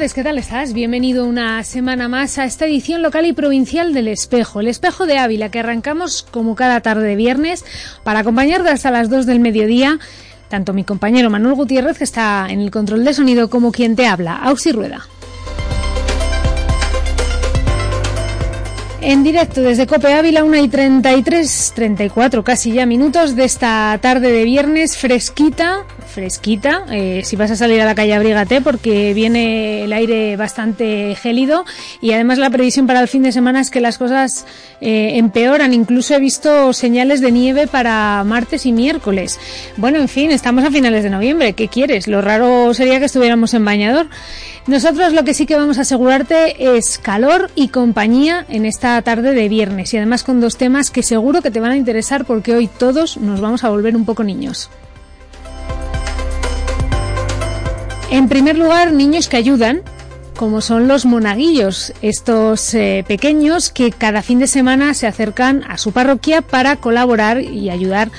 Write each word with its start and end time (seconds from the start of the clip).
¿Qué 0.00 0.24
tal 0.24 0.38
estás? 0.38 0.72
Bienvenido 0.72 1.26
una 1.26 1.62
semana 1.62 2.08
más 2.08 2.38
a 2.38 2.46
esta 2.46 2.64
edición 2.64 3.02
local 3.02 3.26
y 3.26 3.34
provincial 3.34 3.92
del 3.92 4.08
Espejo, 4.08 4.60
el 4.60 4.68
Espejo 4.68 5.04
de 5.04 5.18
Ávila, 5.18 5.50
que 5.50 5.58
arrancamos 5.58 6.22
como 6.22 6.54
cada 6.54 6.80
tarde 6.80 7.06
de 7.06 7.16
viernes 7.16 7.66
para 8.02 8.20
acompañarte 8.20 8.70
hasta 8.70 8.90
las 8.90 9.10
2 9.10 9.26
del 9.26 9.40
mediodía. 9.40 9.98
Tanto 10.48 10.72
mi 10.72 10.84
compañero 10.84 11.28
Manuel 11.28 11.54
Gutiérrez, 11.54 11.98
que 11.98 12.04
está 12.04 12.46
en 12.48 12.60
el 12.60 12.70
control 12.70 13.04
de 13.04 13.12
sonido, 13.12 13.50
como 13.50 13.72
quien 13.72 13.94
te 13.94 14.06
habla, 14.06 14.36
Ausi 14.36 14.72
Rueda. 14.72 15.06
En 19.02 19.22
directo 19.22 19.60
desde 19.60 19.86
Cope 19.86 20.14
Ávila, 20.14 20.44
1 20.44 20.56
y 20.56 20.68
33, 20.68 21.72
34 21.74 22.42
casi 22.42 22.72
ya 22.72 22.86
minutos 22.86 23.36
de 23.36 23.44
esta 23.44 23.98
tarde 24.00 24.32
de 24.32 24.44
viernes, 24.44 24.96
fresquita, 24.96 25.84
fresquita. 26.10 26.84
Eh, 26.90 27.22
si 27.24 27.36
vas 27.36 27.50
a 27.50 27.56
salir 27.56 27.80
a 27.80 27.84
la 27.84 27.94
calle, 27.94 28.14
abrígate 28.14 28.60
porque 28.60 29.14
viene 29.14 29.84
el 29.84 29.92
aire 29.92 30.36
bastante 30.36 31.14
gélido 31.14 31.64
y 32.02 32.12
además 32.12 32.38
la 32.38 32.50
previsión 32.50 32.86
para 32.86 33.00
el 33.00 33.08
fin 33.08 33.22
de 33.22 33.32
semana 33.32 33.60
es 33.60 33.70
que 33.70 33.80
las 33.80 33.96
cosas 33.96 34.46
eh, 34.80 35.12
empeoran. 35.14 35.72
Incluso 35.72 36.14
he 36.14 36.20
visto 36.20 36.72
señales 36.72 37.20
de 37.20 37.32
nieve 37.32 37.66
para 37.66 38.22
martes 38.24 38.66
y 38.66 38.72
miércoles. 38.72 39.38
Bueno, 39.76 39.98
en 39.98 40.08
fin, 40.08 40.30
estamos 40.30 40.64
a 40.64 40.70
finales 40.70 41.04
de 41.04 41.10
noviembre. 41.10 41.54
¿Qué 41.54 41.68
quieres? 41.68 42.06
Lo 42.08 42.20
raro 42.20 42.74
sería 42.74 42.98
que 42.98 43.06
estuviéramos 43.06 43.54
en 43.54 43.64
bañador. 43.64 44.08
Nosotros 44.66 45.12
lo 45.14 45.24
que 45.24 45.34
sí 45.34 45.46
que 45.46 45.56
vamos 45.56 45.78
a 45.78 45.82
asegurarte 45.82 46.76
es 46.76 46.98
calor 46.98 47.50
y 47.54 47.68
compañía 47.68 48.44
en 48.48 48.66
esta 48.66 49.00
tarde 49.02 49.32
de 49.32 49.48
viernes 49.48 49.92
y 49.94 49.96
además 49.96 50.22
con 50.22 50.40
dos 50.40 50.56
temas 50.56 50.90
que 50.90 51.02
seguro 51.02 51.42
que 51.42 51.50
te 51.50 51.60
van 51.60 51.72
a 51.72 51.76
interesar 51.76 52.24
porque 52.24 52.54
hoy 52.54 52.68
todos 52.68 53.16
nos 53.16 53.40
vamos 53.40 53.64
a 53.64 53.70
volver 53.70 53.96
un 53.96 54.04
poco 54.04 54.22
niños. 54.22 54.70
En 58.10 58.28
primer 58.28 58.58
lugar, 58.58 58.92
niños 58.92 59.28
que 59.28 59.36
ayudan, 59.36 59.82
como 60.36 60.62
son 60.62 60.88
los 60.88 61.06
monaguillos, 61.06 61.92
estos 62.02 62.74
eh, 62.74 63.04
pequeños 63.06 63.70
que 63.70 63.92
cada 63.92 64.20
fin 64.22 64.40
de 64.40 64.48
semana 64.48 64.94
se 64.94 65.06
acercan 65.06 65.62
a 65.68 65.78
su 65.78 65.92
parroquia 65.92 66.42
para 66.42 66.74
colaborar 66.74 67.40
y 67.40 67.70
ayudar 67.70 68.10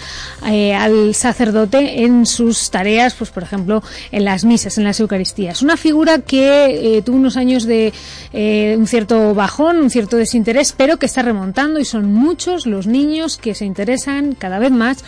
eh, 0.47 0.73
al 0.73 1.13
sacerdote 1.13 2.03
en 2.03 2.25
sus 2.25 2.71
tareas, 2.71 3.15
pues 3.15 3.31
por 3.31 3.43
ejemplo 3.43 3.83
en 4.13 4.23
las 4.23 4.45
misas, 4.45 4.77
en 4.77 4.85
las 4.85 4.97
Eucaristías. 5.01 5.61
Una 5.61 5.75
figura 5.75 6.19
que 6.19 6.97
eh, 6.97 7.01
tuvo 7.01 7.17
unos 7.17 7.35
años 7.35 7.65
de 7.65 7.91
un 8.77 8.87
cierto 8.87 9.33
bajón, 9.33 9.77
un 9.77 9.89
cierto 9.89 10.15
desinterés, 10.15 10.73
pero 10.77 10.97
que 10.97 11.05
está 11.05 11.21
remontando 11.21 11.81
y 11.81 11.85
son 11.85 12.13
muchos 12.13 12.65
los 12.65 12.87
niños 12.87 13.37
que 13.37 13.55
se 13.55 13.65
interesan 13.65 14.35
cada 14.35 14.57
vez 14.57 14.71
más 14.71 15.03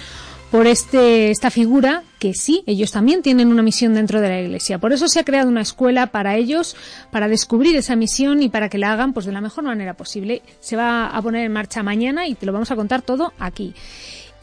por 0.53 0.67
este, 0.67 1.31
esta 1.31 1.49
figura 1.49 2.03
que 2.19 2.35
sí, 2.35 2.63
ellos 2.67 2.91
también 2.91 3.23
tienen 3.23 3.47
una 3.47 3.63
misión 3.63 3.95
dentro 3.95 4.21
de 4.21 4.29
la 4.29 4.39
Iglesia. 4.39 4.77
Por 4.77 4.93
eso 4.93 5.07
se 5.07 5.19
ha 5.19 5.23
creado 5.23 5.49
una 5.49 5.61
escuela 5.61 6.05
para 6.05 6.35
ellos, 6.35 6.75
para 7.09 7.27
descubrir 7.27 7.75
esa 7.75 7.95
misión 7.95 8.43
y 8.43 8.49
para 8.49 8.69
que 8.69 8.77
la 8.77 8.93
hagan 8.93 9.13
pues 9.13 9.25
de 9.25 9.31
la 9.31 9.41
mejor 9.41 9.63
manera 9.63 9.95
posible. 9.95 10.43
Se 10.59 10.75
va 10.75 11.07
a 11.07 11.21
poner 11.23 11.43
en 11.43 11.53
marcha 11.53 11.81
mañana 11.81 12.27
y 12.27 12.35
te 12.35 12.45
lo 12.45 12.53
vamos 12.53 12.69
a 12.69 12.75
contar 12.75 13.01
todo 13.01 13.33
aquí 13.39 13.73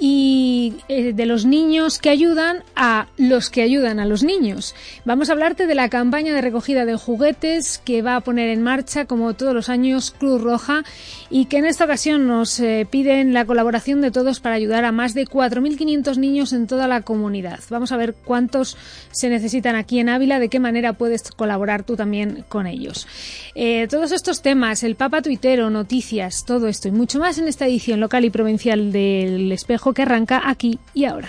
y 0.00 0.72
eh, 0.88 1.12
de 1.12 1.26
los 1.26 1.44
niños 1.44 1.98
que 1.98 2.08
ayudan 2.08 2.64
a 2.74 3.06
los 3.18 3.50
que 3.50 3.62
ayudan 3.62 4.00
a 4.00 4.06
los 4.06 4.24
niños. 4.24 4.74
Vamos 5.04 5.28
a 5.28 5.32
hablarte 5.32 5.66
de 5.66 5.74
la 5.74 5.90
campaña 5.90 6.34
de 6.34 6.40
recogida 6.40 6.86
de 6.86 6.96
juguetes 6.96 7.78
que 7.84 8.00
va 8.00 8.16
a 8.16 8.20
poner 8.22 8.48
en 8.48 8.62
marcha, 8.62 9.04
como 9.04 9.34
todos 9.34 9.54
los 9.54 9.68
años, 9.68 10.10
Cruz 10.18 10.40
Roja 10.40 10.82
y 11.30 11.46
que 11.46 11.58
en 11.58 11.66
esta 11.66 11.84
ocasión 11.84 12.26
nos 12.26 12.58
eh, 12.58 12.86
piden 12.90 13.32
la 13.32 13.44
colaboración 13.44 14.00
de 14.00 14.10
todos 14.10 14.40
para 14.40 14.56
ayudar 14.56 14.84
a 14.84 14.92
más 14.92 15.14
de 15.14 15.26
4.500 15.26 16.16
niños 16.16 16.52
en 16.52 16.66
toda 16.66 16.88
la 16.88 17.02
comunidad. 17.02 17.60
Vamos 17.70 17.92
a 17.92 17.96
ver 17.96 18.14
cuántos 18.14 18.76
se 19.12 19.30
necesitan 19.30 19.76
aquí 19.76 20.00
en 20.00 20.08
Ávila, 20.08 20.40
de 20.40 20.48
qué 20.48 20.58
manera 20.58 20.92
puedes 20.92 21.30
colaborar 21.30 21.84
tú 21.84 21.96
también 21.96 22.44
con 22.48 22.66
ellos. 22.66 23.06
Eh, 23.54 23.86
todos 23.88 24.10
estos 24.12 24.42
temas, 24.42 24.82
el 24.82 24.96
Papa 24.96 25.22
Tuitero, 25.22 25.70
noticias, 25.70 26.44
todo 26.44 26.66
esto 26.66 26.88
y 26.88 26.90
mucho 26.90 27.20
más 27.20 27.38
en 27.38 27.46
esta 27.46 27.66
edición 27.66 28.00
local 28.00 28.24
y 28.24 28.30
provincial 28.30 28.90
del 28.90 29.52
Espejo 29.52 29.94
que 29.94 30.02
arranca 30.02 30.42
aquí 30.44 30.78
y 30.94 31.04
ahora. 31.04 31.28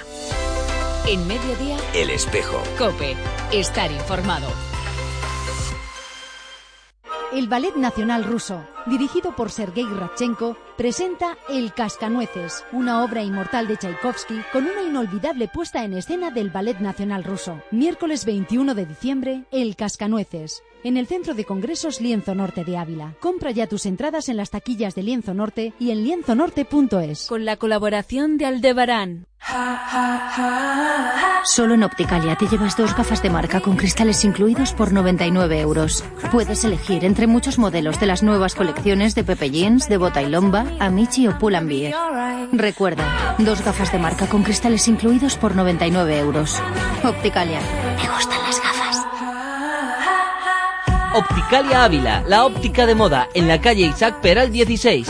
En 1.07 1.25
mediodía, 1.28 1.78
El 1.95 2.11
espejo. 2.11 2.61
Cope. 2.78 3.16
Estar 3.51 3.91
informado. 3.91 4.70
El 7.33 7.47
Ballet 7.47 7.77
Nacional 7.77 8.25
Ruso, 8.25 8.65
dirigido 8.87 9.33
por 9.37 9.51
Sergei 9.51 9.85
Radchenko, 9.85 10.57
presenta 10.75 11.37
El 11.47 11.73
Cascanueces, 11.73 12.65
una 12.73 13.05
obra 13.05 13.23
inmortal 13.23 13.69
de 13.69 13.77
Tchaikovsky 13.77 14.41
con 14.51 14.65
una 14.65 14.81
inolvidable 14.81 15.47
puesta 15.47 15.85
en 15.85 15.93
escena 15.93 16.29
del 16.29 16.49
Ballet 16.49 16.79
Nacional 16.79 17.23
Ruso. 17.23 17.61
Miércoles 17.71 18.25
21 18.25 18.75
de 18.75 18.85
diciembre, 18.85 19.45
El 19.49 19.77
Cascanueces, 19.77 20.61
en 20.83 20.97
el 20.97 21.07
Centro 21.07 21.33
de 21.33 21.45
Congresos 21.45 22.01
Lienzo 22.01 22.35
Norte 22.35 22.65
de 22.65 22.77
Ávila. 22.77 23.15
Compra 23.21 23.51
ya 23.51 23.65
tus 23.65 23.85
entradas 23.85 24.27
en 24.27 24.35
las 24.35 24.49
taquillas 24.49 24.93
de 24.93 25.03
Lienzo 25.03 25.33
Norte 25.33 25.73
y 25.79 25.91
en 25.91 26.03
lienzonorte.es. 26.03 27.27
Con 27.27 27.45
la 27.45 27.55
colaboración 27.55 28.37
de 28.37 28.45
Aldebarán. 28.45 29.27
Solo 31.44 31.73
en 31.73 31.84
Opticalia 31.84 32.35
te 32.35 32.47
llevas 32.47 32.78
dos 32.78 32.95
gafas 32.95 33.22
de 33.22 33.29
marca 33.29 33.59
con 33.59 33.75
cristales 33.75 34.23
incluidos 34.23 34.73
por 34.73 34.94
99 34.94 35.59
euros. 35.59 36.03
Puedes 36.31 36.63
elegir 36.63 37.03
entre 37.03 37.28
muchos 37.28 37.57
modelos 37.57 38.00
de 38.00 38.06
las 38.06 38.23
nuevas 38.23 38.56
colecciones 38.56 39.16
de 39.16 39.23
Pepe 39.23 39.50
Jeans, 39.50 39.90
de 39.90 39.97
Bota 39.97 40.22
y 40.22 40.29
Lomba, 40.29 40.66
Amici 40.79 41.28
o 41.28 41.38
Pull&Bear. 41.38 41.94
Recuerda, 42.53 43.35
dos 43.38 43.63
gafas 43.63 43.91
de 43.91 44.00
marca 44.00 44.28
con 44.28 44.44
cristales 44.44 44.88
incluidos 44.88 45.35
por 45.38 45.56
99 45.56 46.19
euros. 46.19 46.61
Opticalia. 47.03 47.59
Me 47.97 48.09
gustan 48.09 48.40
las 48.44 48.61
gafas. 48.61 48.81
Opticalia 51.13 51.84
Ávila, 51.84 52.23
la 52.25 52.45
óptica 52.45 52.85
de 52.85 52.95
moda, 52.95 53.28
en 53.34 53.50
la 53.50 53.59
calle 53.59 53.88
Isaac 53.88 54.22
Peral 54.22 54.51
16. 54.51 55.07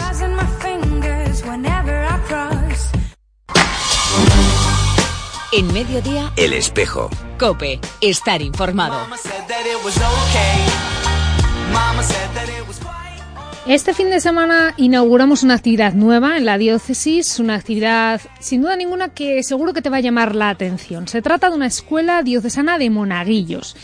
En 5.54 5.68
mediodía, 5.74 6.32
El 6.38 6.54
espejo. 6.54 7.10
Cope. 7.38 7.82
Estar 8.00 8.42
informado. 8.42 8.96
Este 13.68 13.94
fin 13.94 14.10
de 14.10 14.22
semana 14.22 14.74
inauguramos 14.78 15.44
una 15.44 15.56
actividad 15.56 15.94
nueva 15.94 16.38
en 16.38 16.46
la 16.46 16.58
diócesis, 16.58 17.38
una 17.40 17.56
actividad 17.56 18.22
sin 18.40 18.62
duda 18.62 18.78
ninguna 18.78 19.10
que 19.10 19.44
seguro 19.44 19.74
que 19.74 19.82
te 19.82 19.90
va 19.90 19.98
a 19.98 20.02
llamar 20.02 20.36
la 20.36 20.48
atención. 20.48 21.10
Se 21.10 21.22
trata 21.22 21.50
de 21.50 21.58
una 21.58 21.68
escuela 21.68 22.24
diocesana 22.24 22.78
de 22.78 22.90
monaguillos 22.90 23.76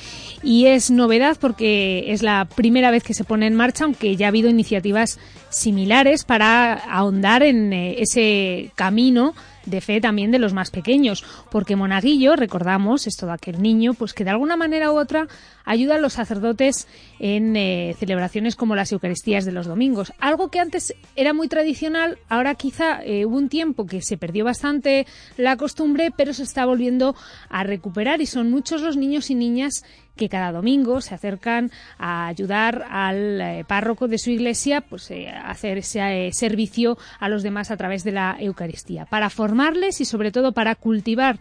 y 0.41 0.67
es 0.67 0.89
novedad 0.89 1.37
porque 1.37 2.13
es 2.13 2.23
la 2.23 2.45
primera 2.45 2.91
vez 2.91 3.03
que 3.03 3.13
se 3.13 3.25
pone 3.25 3.45
en 3.45 3.55
marcha, 3.55 3.83
aunque 3.83 4.15
ya 4.15 4.27
ha 4.27 4.29
habido 4.29 4.49
iniciativas 4.49 5.19
similares 5.49 6.23
para 6.23 6.75
ahondar 6.75 7.43
en 7.43 7.73
eh, 7.73 8.01
ese 8.01 8.71
camino 8.75 9.35
de 9.67 9.81
fe 9.81 10.01
también 10.01 10.31
de 10.31 10.39
los 10.39 10.53
más 10.53 10.71
pequeños, 10.71 11.23
porque 11.51 11.75
monaguillo, 11.75 12.35
recordamos, 12.35 13.05
es 13.05 13.17
todo 13.17 13.31
aquel 13.31 13.61
niño, 13.61 13.93
pues 13.93 14.13
que 14.13 14.23
de 14.23 14.31
alguna 14.31 14.55
manera 14.55 14.91
u 14.91 14.97
otra 14.97 15.27
ayuda 15.67 15.95
a 15.95 15.99
los 15.99 16.13
sacerdotes 16.13 16.87
en 17.19 17.55
eh, 17.55 17.95
celebraciones 17.99 18.55
como 18.55 18.75
las 18.75 18.91
Eucaristías 18.91 19.45
de 19.45 19.51
los 19.51 19.67
domingos. 19.67 20.13
Algo 20.19 20.49
que 20.49 20.59
antes 20.59 20.95
era 21.15 21.33
muy 21.33 21.47
tradicional, 21.49 22.17
ahora 22.29 22.55
quizá 22.55 23.03
eh, 23.03 23.25
hubo 23.25 23.37
un 23.37 23.49
tiempo 23.49 23.85
que 23.85 24.01
se 24.01 24.17
perdió 24.17 24.45
bastante 24.45 25.05
la 25.35 25.57
costumbre, 25.57 26.11
pero 26.15 26.33
se 26.33 26.43
está 26.43 26.65
volviendo 26.65 27.15
a 27.49 27.63
recuperar 27.63 28.21
y 28.21 28.25
son 28.25 28.49
muchos 28.49 28.81
los 28.81 28.97
niños 28.97 29.29
y 29.29 29.35
niñas 29.35 29.83
que 30.15 30.29
cada 30.29 30.51
domingo 30.51 31.01
se 31.01 31.13
acercan 31.13 31.69
a 31.99 32.27
ayudar 32.27 32.87
al 32.89 33.39
eh, 33.39 33.65
párroco 33.67 34.07
de 34.07 34.17
su 34.17 34.31
iglesia 34.31 34.81
pues 34.81 35.11
a 35.11 35.51
hacer 35.51 35.77
ese 35.77 36.31
servicio 36.31 36.97
a 37.19 37.29
los 37.29 37.43
demás 37.43 37.69
a 37.69 37.77
través 37.77 38.03
de 38.03 38.13
la 38.13 38.35
Eucaristía 38.39 39.05
para 39.05 39.29
formarles 39.29 40.01
y 40.01 40.05
sobre 40.05 40.31
todo 40.31 40.53
para 40.53 40.73
cultivar 40.73 41.37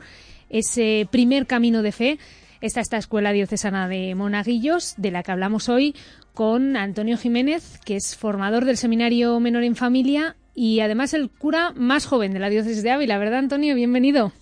ese 0.51 1.09
primer 1.11 1.47
camino 1.47 1.83
de 1.83 1.93
fe 1.93 2.19
está 2.61 2.81
esta 2.81 2.97
escuela 2.97 3.33
diocesana 3.33 3.89
de 3.89 4.15
monaguillos 4.15 4.95
de 4.97 5.11
la 5.11 5.23
que 5.23 5.33
hablamos 5.33 5.69
hoy 5.69 5.95
con 6.35 6.77
Antonio 6.77 7.17
Jiménez 7.17 7.81
que 7.85 7.97
es 7.97 8.17
formador 8.17 8.65
del 8.65 8.77
seminario 8.77 9.39
menor 9.41 9.65
en 9.65 9.77
familia 9.77 10.37
y 10.55 10.81
además 10.81 11.15
el 11.15 11.31
cura 11.31 11.73
más 11.77 12.07
joven 12.07 12.33
de 12.33 12.41
la 12.41 12.49
diócesis 12.49 12.83
de 12.83 12.91
Ávila, 12.91 13.19
¿verdad 13.19 13.41
Antonio? 13.41 13.75
Bienvenido. 13.75 14.33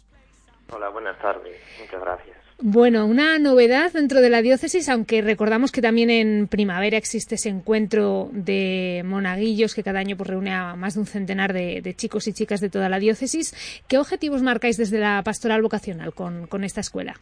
Hola, 0.73 0.89
buenas 0.89 1.19
tardes. 1.19 1.57
Muchas 1.81 2.01
gracias. 2.01 2.35
Bueno, 2.61 3.05
una 3.05 3.39
novedad 3.41 3.93
dentro 3.93 4.21
de 4.21 4.31
la 4.31 4.41
diócesis, 4.41 4.89
aunque 4.89 5.23
recordamos 5.23 5.73
que 5.73 5.83
también 5.83 6.09
en 6.09 6.47
primavera 6.47 6.97
existe 6.97 7.35
ese 7.35 7.49
encuentro 7.49 8.31
de 8.33 9.03
monaguillos 9.05 9.75
que 9.75 9.83
cada 9.83 9.99
año 9.99 10.17
pues, 10.17 10.31
reúne 10.31 10.55
a 10.55 10.77
más 10.77 10.95
de 10.95 11.01
un 11.01 11.07
centenar 11.07 11.53
de, 11.53 11.95
chicos 11.97 12.29
y 12.29 12.33
chicas 12.33 12.61
de 12.61 12.71
toda 12.71 12.89
la 12.89 13.01
diócesis. 13.01 13.55
¿Qué 13.89 13.99
objetivos 13.99 14.43
marcáis 14.43 14.77
desde 14.77 14.99
la 14.99 15.21
pastoral 15.25 15.63
vocacional 15.63 16.15
con, 16.15 16.47
con 16.47 16.63
esta 16.63 16.81
escuela? 16.81 17.21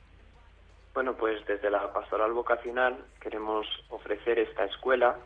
Bueno, 0.95 1.15
pues 1.15 1.45
desde 1.47 1.71
la 1.71 1.93
pastoral 1.93 2.33
vocacional 2.33 2.97
queremos 3.21 3.67
ofrecer 3.89 4.39
esta 4.39 4.65
escuela 4.65 5.17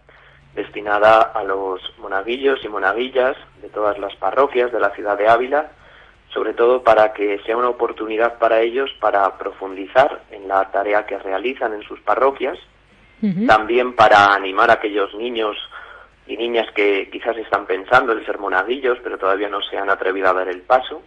destinada 0.54 1.20
a 1.22 1.42
los 1.42 1.80
monaguillos 1.98 2.60
y 2.64 2.68
monaguillas 2.68 3.36
de 3.60 3.68
todas 3.68 3.98
las 3.98 4.14
parroquias 4.16 4.72
de 4.72 4.80
la 4.80 4.90
ciudad 4.90 5.18
de 5.18 5.28
Ávila 5.28 5.70
sobre 6.36 6.52
todo 6.52 6.82
para 6.82 7.14
que 7.14 7.38
sea 7.46 7.56
una 7.56 7.70
oportunidad 7.70 8.38
para 8.38 8.60
ellos 8.60 8.90
para 9.00 9.38
profundizar 9.38 10.22
en 10.30 10.46
la 10.48 10.70
tarea 10.70 11.06
que 11.06 11.18
realizan 11.18 11.72
en 11.72 11.82
sus 11.82 11.98
parroquias, 12.00 12.58
también 13.46 13.94
para 13.94 14.34
animar 14.34 14.70
a 14.70 14.74
aquellos 14.74 15.14
niños 15.14 15.56
y 16.26 16.36
niñas 16.36 16.66
que 16.74 17.08
quizás 17.10 17.38
están 17.38 17.64
pensando 17.64 18.12
en 18.12 18.24
ser 18.26 18.38
monaguillos, 18.38 18.98
pero 19.02 19.16
todavía 19.16 19.48
no 19.48 19.62
se 19.62 19.78
han 19.78 19.88
atrevido 19.88 20.28
a 20.28 20.34
dar 20.34 20.48
el 20.48 20.60
paso. 20.60 21.02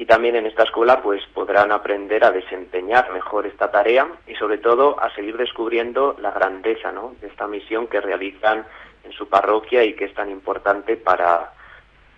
Y 0.00 0.06
también 0.06 0.34
en 0.34 0.46
esta 0.46 0.62
escuela 0.62 1.02
pues 1.02 1.22
podrán 1.34 1.70
aprender 1.72 2.24
a 2.24 2.30
desempeñar 2.30 3.12
mejor 3.12 3.46
esta 3.46 3.70
tarea 3.70 4.08
y 4.26 4.34
sobre 4.34 4.56
todo 4.56 4.98
a 4.98 5.14
seguir 5.14 5.36
descubriendo 5.36 6.16
la 6.20 6.30
grandeza 6.30 6.90
¿no? 6.90 7.16
de 7.20 7.26
esta 7.26 7.46
misión 7.46 7.86
que 7.86 8.00
realizan 8.00 8.64
en 9.04 9.12
su 9.12 9.28
parroquia 9.28 9.84
y 9.84 9.92
que 9.92 10.06
es 10.06 10.14
tan 10.14 10.30
importante 10.30 10.96
para, 10.96 11.52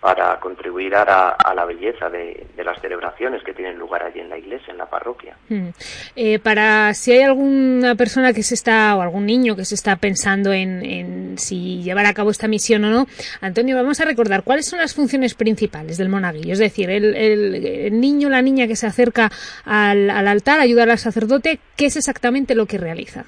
para 0.02 0.40
contribuir 0.40 0.96
a, 0.96 1.54
la 1.54 1.64
belleza 1.64 2.10
de, 2.10 2.44
las 2.56 2.80
celebraciones 2.80 3.40
que 3.44 3.54
tienen 3.54 3.78
lugar 3.78 4.02
allí 4.02 4.18
en 4.18 4.30
la 4.30 4.36
iglesia, 4.36 4.72
en 4.72 4.78
la 4.78 4.86
parroquia. 4.86 5.36
Hmm. 5.48 5.68
Eh, 6.16 6.40
para 6.40 6.92
si 6.92 7.12
hay 7.12 7.22
alguna 7.22 7.94
persona 7.94 8.32
que 8.32 8.42
se 8.42 8.54
está, 8.54 8.96
o 8.96 9.02
algún 9.02 9.26
niño 9.26 9.54
que 9.54 9.64
se 9.64 9.76
está 9.76 9.94
pensando 9.94 10.52
en, 10.52 11.38
si 11.38 11.84
llevar 11.84 12.06
a 12.06 12.14
cabo 12.14 12.32
esta 12.32 12.48
misión 12.48 12.84
o 12.84 12.90
no, 12.90 13.06
Antonio, 13.40 13.76
vamos 13.76 14.00
a 14.00 14.04
recordar 14.04 14.42
cuáles 14.42 14.66
son 14.66 14.80
las 14.80 14.92
funciones 14.92 15.34
principales 15.34 15.98
del 15.98 16.08
monaguillo. 16.08 16.54
Es 16.54 16.58
decir, 16.58 16.90
el, 16.90 17.14
el, 17.14 18.00
niño, 18.00 18.28
la 18.28 18.42
niña 18.42 18.66
que 18.66 18.74
se 18.74 18.88
acerca 18.88 19.30
al, 19.64 20.10
al 20.10 20.26
altar 20.26 20.58
a 20.58 20.64
ayudar 20.64 20.90
al 20.90 20.98
sacerdote, 20.98 21.60
¿qué 21.76 21.86
es 21.86 21.96
exactamente 21.96 22.56
lo 22.56 22.66
que 22.66 22.76
realiza? 22.76 23.26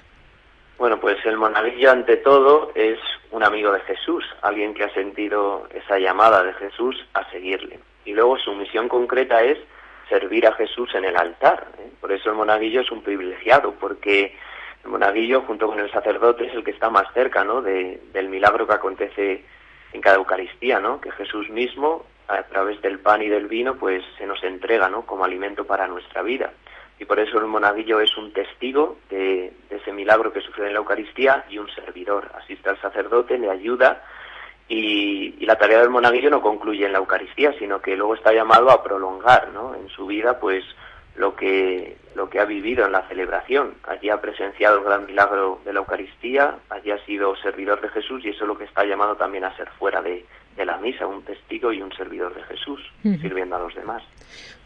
Bueno, 0.76 0.98
pues 0.98 1.18
el 1.24 1.36
monaguillo 1.36 1.92
ante 1.92 2.16
todo 2.16 2.72
es 2.74 2.98
un 3.34 3.42
amigo 3.42 3.72
de 3.72 3.80
Jesús, 3.80 4.24
alguien 4.42 4.74
que 4.74 4.84
ha 4.84 4.94
sentido 4.94 5.66
esa 5.74 5.98
llamada 5.98 6.44
de 6.44 6.52
Jesús 6.52 7.04
a 7.14 7.28
seguirle. 7.32 7.80
Y 8.04 8.12
luego 8.12 8.38
su 8.38 8.54
misión 8.54 8.88
concreta 8.88 9.42
es 9.42 9.58
servir 10.08 10.46
a 10.46 10.52
Jesús 10.52 10.94
en 10.94 11.04
el 11.04 11.16
altar. 11.16 11.66
¿eh? 11.78 11.90
Por 12.00 12.12
eso 12.12 12.30
el 12.30 12.36
monaguillo 12.36 12.82
es 12.82 12.92
un 12.92 13.02
privilegiado, 13.02 13.72
porque 13.72 14.36
el 14.84 14.90
monaguillo 14.90 15.40
junto 15.42 15.66
con 15.66 15.80
el 15.80 15.90
sacerdote 15.90 16.46
es 16.46 16.54
el 16.54 16.62
que 16.62 16.70
está 16.70 16.90
más 16.90 17.12
cerca 17.12 17.42
¿no? 17.42 17.60
del 17.60 18.28
milagro 18.28 18.68
que 18.68 18.74
acontece 18.74 19.44
en 19.92 20.00
cada 20.00 20.16
Eucaristía, 20.16 20.78
¿no? 20.78 21.00
que 21.00 21.10
Jesús 21.10 21.50
mismo, 21.50 22.06
a 22.28 22.44
través 22.44 22.80
del 22.82 23.00
pan 23.00 23.20
y 23.20 23.28
del 23.28 23.48
vino, 23.48 23.74
pues 23.74 24.04
se 24.16 24.26
nos 24.26 24.44
entrega 24.44 24.88
¿no? 24.88 25.06
como 25.06 25.24
alimento 25.24 25.66
para 25.66 25.88
nuestra 25.88 26.22
vida 26.22 26.52
y 26.98 27.04
por 27.04 27.18
eso 27.18 27.38
el 27.38 27.46
monaguillo 27.46 28.00
es 28.00 28.16
un 28.16 28.32
testigo 28.32 28.98
de, 29.10 29.52
ese 29.70 29.92
milagro 29.92 30.32
que 30.32 30.40
sucede 30.40 30.68
en 30.68 30.74
la 30.74 30.78
Eucaristía 30.78 31.44
y 31.50 31.58
un 31.58 31.68
servidor. 31.70 32.30
Asiste 32.36 32.70
al 32.70 32.80
sacerdote, 32.80 33.38
le 33.38 33.50
ayuda 33.50 34.04
y, 34.68 35.34
y, 35.38 35.46
la 35.46 35.56
tarea 35.56 35.80
del 35.80 35.90
monaguillo 35.90 36.30
no 36.30 36.40
concluye 36.40 36.86
en 36.86 36.92
la 36.92 36.98
Eucaristía, 36.98 37.52
sino 37.58 37.82
que 37.82 37.96
luego 37.96 38.14
está 38.14 38.32
llamado 38.32 38.70
a 38.70 38.82
prolongar 38.82 39.48
¿no? 39.52 39.74
en 39.74 39.88
su 39.88 40.06
vida 40.06 40.38
pues 40.38 40.64
lo 41.16 41.34
que, 41.36 41.96
lo 42.14 42.28
que 42.28 42.40
ha 42.40 42.44
vivido 42.44 42.86
en 42.86 42.92
la 42.92 43.06
celebración. 43.08 43.74
Allí 43.84 44.10
ha 44.10 44.20
presenciado 44.20 44.78
el 44.78 44.84
gran 44.84 45.06
milagro 45.06 45.60
de 45.64 45.72
la 45.72 45.80
Eucaristía, 45.80 46.56
allí 46.70 46.90
ha 46.90 47.04
sido 47.04 47.36
servidor 47.36 47.80
de 47.80 47.88
Jesús 47.88 48.24
y 48.24 48.30
eso 48.30 48.44
es 48.44 48.48
lo 48.48 48.58
que 48.58 48.64
está 48.64 48.84
llamado 48.84 49.16
también 49.16 49.44
a 49.44 49.56
ser 49.56 49.68
fuera 49.78 50.00
de, 50.02 50.24
de 50.56 50.64
la 50.64 50.76
misa, 50.78 51.06
un 51.06 51.22
testigo 51.22 51.72
y 51.72 51.82
un 51.82 51.92
servidor 51.92 52.34
de 52.34 52.42
Jesús, 52.44 52.80
sirviendo 53.02 53.56
a 53.56 53.60
los 53.60 53.74
demás. 53.74 54.02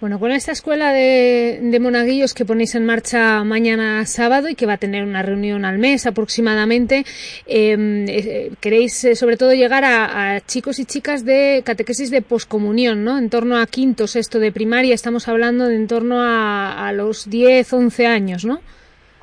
Bueno, 0.00 0.20
con 0.20 0.30
esta 0.30 0.52
escuela 0.52 0.92
de, 0.92 1.76
monaguillos 1.80 2.32
que 2.32 2.44
ponéis 2.44 2.76
en 2.76 2.86
marcha 2.86 3.42
mañana 3.42 4.06
sábado 4.06 4.48
y 4.48 4.54
que 4.54 4.64
va 4.64 4.74
a 4.74 4.78
tener 4.78 5.02
una 5.02 5.22
reunión 5.22 5.64
al 5.64 5.78
mes 5.78 6.06
aproximadamente, 6.06 7.04
em, 7.46 8.08
eh, 8.08 8.52
queréis 8.60 9.04
eh, 9.04 9.16
sobre 9.16 9.36
todo 9.36 9.54
llegar 9.54 9.84
a, 9.84 10.40
chicos 10.46 10.78
y 10.78 10.84
chicas 10.84 11.24
de 11.24 11.62
catequesis 11.64 12.12
de 12.12 12.22
poscomunión, 12.22 13.02
¿no? 13.02 13.18
En 13.18 13.28
torno 13.28 13.56
a 13.58 13.66
quinto, 13.66 14.06
sexto 14.06 14.38
de 14.38 14.52
primaria, 14.52 14.94
estamos 14.94 15.26
hablando 15.26 15.66
de 15.66 15.74
en 15.74 15.88
torno 15.88 16.22
a, 16.22 16.86
a 16.86 16.92
los 16.92 17.28
10, 17.28 17.37
11 17.46 18.06
años, 18.06 18.44
¿no? 18.44 18.60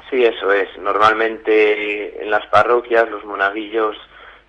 Sí, 0.09 0.23
eso 0.23 0.51
es. 0.51 0.69
Normalmente 0.77 2.21
en 2.21 2.29
las 2.29 2.45
parroquias 2.47 3.09
los 3.09 3.25
monaguillos 3.25 3.97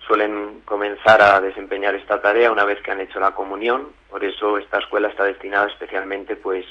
suelen 0.05 0.61
comenzar 0.65 1.21
a 1.21 1.41
desempeñar 1.41 1.95
esta 1.95 2.21
tarea 2.21 2.51
una 2.51 2.63
vez 2.63 2.81
que 2.81 2.91
han 2.91 3.01
hecho 3.01 3.19
la 3.19 3.31
comunión. 3.31 3.89
Por 4.09 4.23
eso 4.23 4.57
esta 4.57 4.79
escuela 4.79 5.09
está 5.09 5.25
destinada 5.25 5.67
especialmente 5.67 6.35
pues 6.35 6.65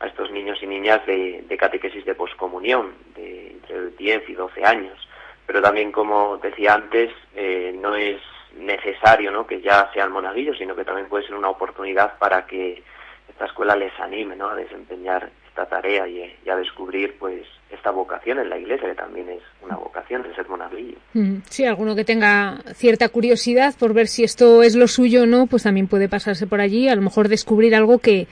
a 0.00 0.06
estos 0.06 0.30
niños 0.30 0.58
y 0.62 0.66
niñas 0.66 1.04
de, 1.06 1.56
catequesis 1.58 2.04
de 2.04 2.14
poscomunión, 2.14 2.92
de 3.14 3.52
entre 3.52 3.90
10 3.90 4.28
y 4.28 4.34
12 4.34 4.64
años. 4.64 5.08
Pero 5.46 5.62
también, 5.62 5.92
como 5.92 6.38
decía 6.38 6.74
antes, 6.74 7.10
eh, 7.34 7.74
no 7.80 7.94
es 7.94 8.20
necesario 8.56 9.30
¿no? 9.30 9.46
que 9.46 9.60
ya 9.60 9.90
sean 9.92 10.12
monaguillos, 10.12 10.58
sino 10.58 10.74
que 10.74 10.84
también 10.84 11.08
puede 11.08 11.26
ser 11.26 11.34
una 11.34 11.48
oportunidad 11.48 12.18
para 12.18 12.46
que 12.46 12.82
esta 13.28 13.46
escuela 13.46 13.76
les 13.76 13.98
anime 14.00 14.36
¿no? 14.36 14.48
a 14.48 14.54
desempeñar 14.54 15.30
esta 15.54 15.66
tarea 15.66 16.08
y, 16.08 16.50
a 16.50 16.56
descubrir 16.56 17.16
pues 17.18 17.46
esta 17.70 17.90
vocación 17.90 18.40
en 18.40 18.50
la 18.50 18.58
iglesia, 18.58 18.88
que 18.88 18.94
también 18.94 19.28
es 19.28 19.42
una 19.62 19.76
vocación 19.76 20.22
de 20.22 20.34
ser 20.34 20.48
monaguillo. 20.48 20.96
Mm, 21.12 21.36
sí, 21.48 21.64
alguno 21.64 21.94
que 21.94 22.04
tenga 22.04 22.58
cierta 22.74 23.08
curiosidad 23.08 23.74
por 23.78 23.94
ver 23.94 24.08
si 24.08 24.24
esto 24.24 24.62
es 24.62 24.74
lo 24.74 24.88
suyo 24.88 25.22
o 25.22 25.26
no, 25.26 25.46
pues 25.46 25.62
también 25.62 25.86
puede 25.86 26.08
pasarse 26.08 26.48
por 26.48 26.60
allí, 26.60 26.88
a 26.88 26.96
lo 26.96 27.02
mejor 27.02 27.28
descubrir 27.28 27.74
algo 27.76 27.98
que, 28.00 28.26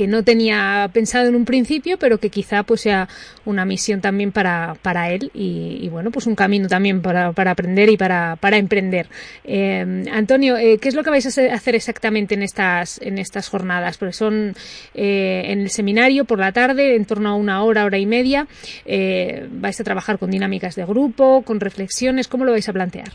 que 0.00 0.06
no 0.06 0.24
tenía 0.24 0.88
pensado 0.94 1.28
en 1.28 1.34
un 1.34 1.44
principio, 1.44 1.98
pero 1.98 2.16
que 2.16 2.30
quizá 2.30 2.62
pues 2.62 2.80
sea 2.80 3.06
una 3.44 3.66
misión 3.66 4.00
también 4.00 4.32
para, 4.32 4.72
para 4.80 5.10
él 5.10 5.30
y, 5.34 5.86
bueno, 5.90 6.10
pues 6.10 6.26
un 6.26 6.34
camino 6.34 6.68
también 6.68 7.02
para, 7.02 7.32
para 7.32 7.50
aprender 7.50 7.90
y 7.90 7.98
para, 7.98 8.36
para 8.36 8.56
emprender. 8.56 9.08
Eh, 9.44 10.06
Antonio, 10.10 10.56
eh, 10.56 10.78
¿qué 10.80 10.88
es 10.88 10.94
lo 10.94 11.02
que 11.04 11.10
vais 11.10 11.26
a 11.26 11.54
hacer 11.54 11.74
exactamente 11.74 12.34
en 12.34 12.42
estas, 12.42 12.98
en 13.02 13.18
estas 13.18 13.50
jornadas? 13.50 13.98
Porque 13.98 14.14
son 14.14 14.54
eh, 14.94 15.42
en 15.44 15.60
el 15.60 15.68
seminario 15.68 16.24
por 16.24 16.38
la 16.38 16.52
tarde, 16.52 16.96
en 16.96 17.04
torno 17.04 17.28
a 17.28 17.34
una 17.34 17.62
hora, 17.62 17.84
hora 17.84 17.98
y 17.98 18.06
media. 18.06 18.46
vais 18.86 19.78
a 19.78 19.84
trabajar 19.84 20.18
con 20.18 20.30
dinámicas 20.30 20.76
de 20.76 20.86
grupo, 20.86 21.42
con 21.42 21.60
reflexiones, 21.60 22.26
¿cómo 22.26 22.46
lo 22.46 22.52
vais 22.52 22.70
a 22.70 22.72
plantear? 22.72 23.10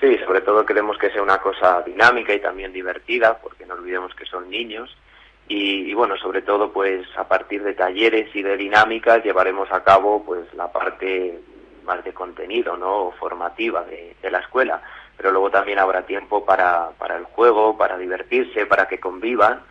Sí, 0.00 0.16
sobre 0.26 0.40
todo 0.40 0.66
queremos 0.66 0.98
que 0.98 1.10
sea 1.10 1.22
una 1.22 1.38
cosa 1.38 1.80
dinámica 1.86 2.34
y 2.34 2.40
también 2.40 2.72
divertida, 2.72 3.38
porque 3.40 3.64
no 3.66 3.74
olvidemos 3.74 4.12
que 4.16 4.24
son 4.24 4.50
niños 4.50 4.90
y, 5.48 5.94
bueno, 5.94 6.16
sobre 6.18 6.42
todo 6.42 6.70
pues 6.72 7.06
a 7.16 7.26
partir 7.26 7.62
de 7.62 7.74
talleres 7.74 8.34
y 8.34 8.42
de 8.42 8.56
dinámicas 8.56 9.24
llevaremos 9.24 9.72
a 9.72 9.82
cabo 9.82 10.22
pues 10.24 10.52
la 10.54 10.70
parte 10.70 11.40
más 11.84 12.04
de 12.04 12.12
contenido, 12.12 12.76
¿no? 12.76 13.12
formativa 13.18 13.82
de, 13.84 14.14
la 14.30 14.40
escuela, 14.40 14.82
pero 15.16 15.32
luego 15.32 15.50
también 15.50 15.78
habrá 15.78 16.02
tiempo 16.02 16.44
para, 16.44 16.90
para 16.98 17.16
el 17.16 17.24
juego, 17.24 17.78
para 17.78 17.96
divertirse, 17.96 18.66
para 18.66 18.86
que 18.86 19.00
convivan 19.00 19.62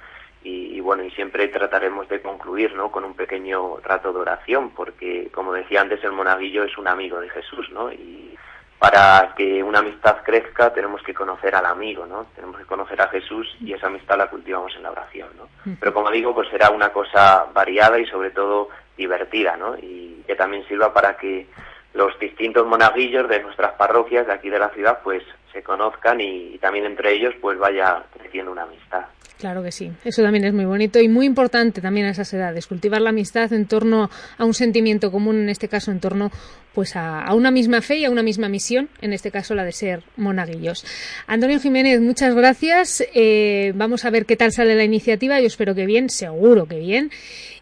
y, 0.44 0.80
bueno, 0.80 1.04
y 1.04 1.12
siempre 1.12 1.50
trataremos 1.50 2.08
de 2.08 2.22
concluir, 2.22 2.74
¿no? 2.74 2.90
Con 2.90 3.04
un 3.04 3.16
pequeño 3.16 3.78
rato 3.84 4.14
de 4.14 4.20
oración, 4.20 4.70
porque 4.70 5.30
como 5.34 5.52
decía 5.52 5.82
antes 5.82 6.02
el 6.06 6.14
monaguillo 6.14 6.64
es 6.64 6.78
un 6.78 6.88
amigo 6.88 7.20
de 7.20 7.30
Jesús, 7.30 7.70
¿no? 7.72 7.92
Y, 7.92 8.38
para 8.80 9.34
que 9.36 9.64
una 9.64 9.80
amistad 9.80 10.18
crezca 10.24 10.72
tenemos 10.72 11.02
que 11.02 11.14
conocer 11.14 11.56
al 11.56 11.66
amigo, 11.66 12.06
¿no? 12.06 12.28
Tenemos 12.36 12.58
que 12.58 12.66
conocer 12.66 13.02
a 13.02 13.10
Jesús 13.10 13.48
y 13.60 13.74
esa 13.74 13.88
amistad 13.88 14.18
la 14.18 14.30
cultivamos 14.30 14.76
en 14.76 14.84
la 14.84 14.92
oración, 14.92 15.30
¿no? 15.36 15.48
Pero 15.80 15.94
como 15.94 16.12
digo, 16.12 16.34
pues 16.36 16.48
será 16.50 16.70
una 16.70 16.90
cosa 16.90 17.48
variada 17.54 17.98
y 18.00 18.06
sobre 18.06 18.30
todo 18.32 18.70
divertida, 18.96 19.58
¿no? 19.58 19.76
Y 19.78 20.24
que 20.28 20.36
también 20.36 20.68
sirva 20.68 20.94
para 20.94 21.18
que 21.18 21.48
los 21.94 22.18
distintos 22.20 22.68
monaguillos 22.68 23.28
de 23.28 23.42
nuestras 23.42 23.74
parroquias 23.74 24.28
de 24.28 24.34
aquí 24.34 24.50
de 24.50 24.60
la 24.60 24.70
ciudad 24.70 25.00
pues 25.04 25.24
se 25.52 25.64
conozcan 25.64 26.20
y, 26.22 26.58
también 26.60 26.86
entre 26.86 27.14
ellos 27.14 27.34
pues 27.42 27.58
vaya 27.58 28.04
creciendo 28.18 28.52
una 28.52 28.64
amistad. 28.64 29.06
Claro 29.38 29.62
que 29.62 29.72
sí, 29.72 29.92
eso 30.04 30.24
también 30.24 30.46
es 30.46 30.54
muy 30.54 30.66
bonito 30.66 31.00
y 31.00 31.08
muy 31.08 31.28
importante 31.28 31.80
también 31.80 32.08
a 32.08 32.10
esas 32.10 32.34
edades, 32.34 32.66
cultivar 32.66 33.02
la 33.02 33.12
amistad 33.12 33.54
en 33.54 33.68
torno 33.68 34.10
a 34.36 34.46
un 34.46 34.56
sentimiento 34.56 35.12
común, 35.12 35.38
en 35.42 35.50
este 35.50 35.68
caso 35.68 35.92
en 35.92 36.00
torno 36.00 36.32
pues 36.74 36.96
a, 36.96 37.32
una 37.36 37.52
misma 37.52 37.82
fe 37.82 37.98
y 37.98 38.06
a 38.06 38.10
una 38.10 38.24
misma 38.24 38.50
misión, 38.50 38.90
en 39.00 39.14
este 39.14 39.30
caso 39.30 39.54
la 39.54 39.64
de 39.64 39.74
ser 39.74 40.04
monaguillos. 40.16 40.86
Antonio 41.28 41.60
Jiménez, 41.60 42.02
muchas 42.02 42.34
gracias. 42.34 43.04
Eh, 43.14 43.74
vamos 43.76 44.06
a 44.06 44.10
ver 44.10 44.26
qué 44.26 44.38
tal 44.38 44.52
sale 44.52 44.76
la 44.76 44.84
iniciativa. 44.84 45.40
Yo 45.40 45.48
espero 45.48 45.76
que 45.76 45.86
bien, 45.86 46.10
seguro 46.10 46.66
que 46.66 46.80
bien 46.80 47.12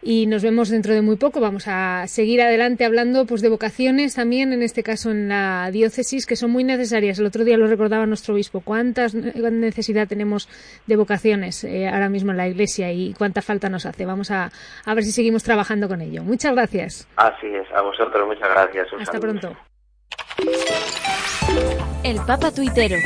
y 0.07 0.27
nos 0.27 0.43
vemos 0.43 0.69
dentro 0.69 0.93
de 0.93 1.01
muy 1.01 1.15
poco. 1.15 1.41
Vamos 1.41 1.67
a 1.67 2.05
seguir 2.07 2.39
adelante 2.39 2.85
hablando 2.85 3.25
pues 3.25 3.41
de 3.41 3.49
vocaciones 3.49 4.13
también, 4.13 4.53
en 4.53 4.61
este 4.61 4.83
caso 4.83 5.09
en 5.09 5.29
la 5.29 5.71
diócesis, 5.71 6.27
que 6.27 6.35
son 6.35 6.51
muy 6.51 6.63
necesarias. 6.63 7.17
El 7.17 7.25
otro 7.25 7.43
día 7.43 7.57
lo 7.57 7.65
recordaba 7.65 8.05
nuestro 8.05 8.35
obispo, 8.35 8.61
cuánta 8.61 9.07
necesidad 9.07 10.07
tenemos 10.07 10.47
de 10.85 10.95
vocaciones 10.95 11.63
eh, 11.63 11.87
ahora 11.87 12.07
mismo 12.07 12.29
en 12.31 12.37
la 12.37 12.47
iglesia 12.47 12.91
y 12.91 13.15
cuánta 13.17 13.41
falta 13.41 13.67
nos 13.67 13.87
hace. 13.87 14.05
Vamos 14.05 14.29
a, 14.29 14.51
a, 14.85 14.93
ver 14.93 15.03
si 15.03 15.11
seguimos 15.11 15.43
trabajando 15.43 15.87
con 15.87 15.99
ello. 16.01 16.23
Muchas 16.23 16.53
gracias. 16.53 17.07
Así 17.15 17.47
es, 17.47 17.67
a 17.75 17.81
vosotros 17.81 18.27
muchas 18.27 18.49
gracias. 18.49 18.87
Hasta 18.99 19.19
pronto. 19.19 19.57
El 22.03 22.17
Papa 22.27 22.51
Tuitero. 22.51 22.97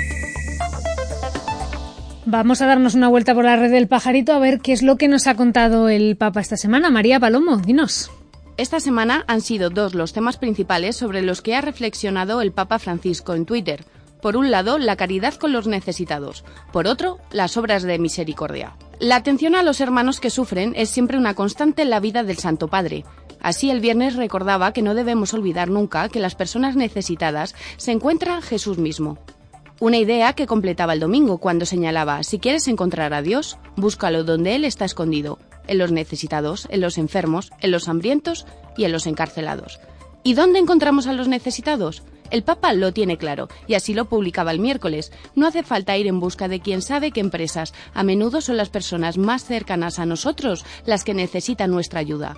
Vamos 2.31 2.61
a 2.61 2.67
darnos 2.67 2.93
una 2.93 3.07
vuelta 3.07 3.33
por 3.33 3.43
la 3.43 3.55
red 3.55 3.71
del 3.71 3.87
pajarito 3.87 4.33
a 4.33 4.39
ver 4.39 4.59
qué 4.59 4.71
es 4.71 4.83
lo 4.83 4.97
que 4.97 5.07
nos 5.07 5.25
ha 5.25 5.33
contado 5.33 5.89
el 5.89 6.15
Papa 6.15 6.41
esta 6.41 6.57
semana. 6.57 6.91
María 6.91 7.19
Palomo, 7.19 7.57
dinos. 7.57 8.11
Esta 8.55 8.79
semana 8.79 9.23
han 9.25 9.41
sido 9.41 9.71
dos 9.71 9.95
los 9.95 10.13
temas 10.13 10.37
principales 10.37 10.95
sobre 10.95 11.23
los 11.23 11.41
que 11.41 11.55
ha 11.55 11.61
reflexionado 11.61 12.41
el 12.41 12.51
Papa 12.51 12.77
Francisco 12.77 13.33
en 13.33 13.47
Twitter. 13.47 13.83
Por 14.21 14.37
un 14.37 14.51
lado, 14.51 14.77
la 14.77 14.95
caridad 14.95 15.33
con 15.33 15.53
los 15.53 15.65
necesitados. 15.65 16.45
Por 16.71 16.85
otro, 16.85 17.17
las 17.31 17.57
obras 17.57 17.81
de 17.81 17.97
misericordia. 17.97 18.75
La 18.99 19.15
atención 19.15 19.55
a 19.55 19.63
los 19.63 19.81
hermanos 19.81 20.19
que 20.19 20.29
sufren 20.29 20.73
es 20.75 20.91
siempre 20.91 21.17
una 21.17 21.33
constante 21.33 21.81
en 21.81 21.89
la 21.89 21.99
vida 21.99 22.23
del 22.23 22.37
Santo 22.37 22.67
Padre. 22.67 23.05
Así 23.41 23.71
el 23.71 23.79
viernes 23.79 24.15
recordaba 24.15 24.71
que 24.71 24.83
no 24.83 24.93
debemos 24.93 25.33
olvidar 25.33 25.71
nunca 25.71 26.09
que 26.09 26.19
las 26.19 26.35
personas 26.35 26.75
necesitadas 26.75 27.55
se 27.77 27.91
encuentran 27.91 28.43
Jesús 28.43 28.77
mismo. 28.77 29.17
Una 29.81 29.97
idea 29.97 30.33
que 30.33 30.45
completaba 30.45 30.91
el 30.91 30.99
domingo 30.99 31.37
cuando 31.37 31.65
señalaba, 31.65 32.23
si 32.23 32.37
quieres 32.37 32.67
encontrar 32.67 33.13
a 33.13 33.21
Dios, 33.21 33.57
búscalo 33.77 34.25
donde 34.25 34.55
Él 34.55 34.65
está 34.65 34.83
escondido, 34.83 35.39
en 35.67 35.77
los 35.77 35.93
necesitados, 35.93 36.67
en 36.69 36.81
los 36.81 36.97
enfermos, 36.97 37.51
en 37.61 37.71
los 37.71 37.87
hambrientos 37.87 38.45
y 38.75 38.83
en 38.83 38.91
los 38.91 39.07
encarcelados. 39.07 39.79
¿Y 40.21 40.33
dónde 40.33 40.59
encontramos 40.59 41.07
a 41.07 41.13
los 41.13 41.29
necesitados? 41.29 42.03
El 42.29 42.43
Papa 42.43 42.73
lo 42.73 42.91
tiene 42.91 43.17
claro, 43.17 43.47
y 43.67 43.75
así 43.75 43.93
lo 43.93 44.09
publicaba 44.09 44.51
el 44.51 44.59
miércoles. 44.59 45.13
No 45.33 45.47
hace 45.47 45.63
falta 45.63 45.97
ir 45.97 46.07
en 46.07 46.19
busca 46.19 46.49
de 46.49 46.59
quién 46.59 46.81
sabe 46.81 47.11
qué 47.11 47.21
empresas. 47.21 47.73
A 47.93 48.03
menudo 48.03 48.41
son 48.41 48.57
las 48.57 48.69
personas 48.69 49.17
más 49.17 49.45
cercanas 49.45 49.97
a 49.97 50.05
nosotros 50.05 50.65
las 50.85 51.05
que 51.05 51.13
necesitan 51.13 51.71
nuestra 51.71 52.01
ayuda. 52.01 52.37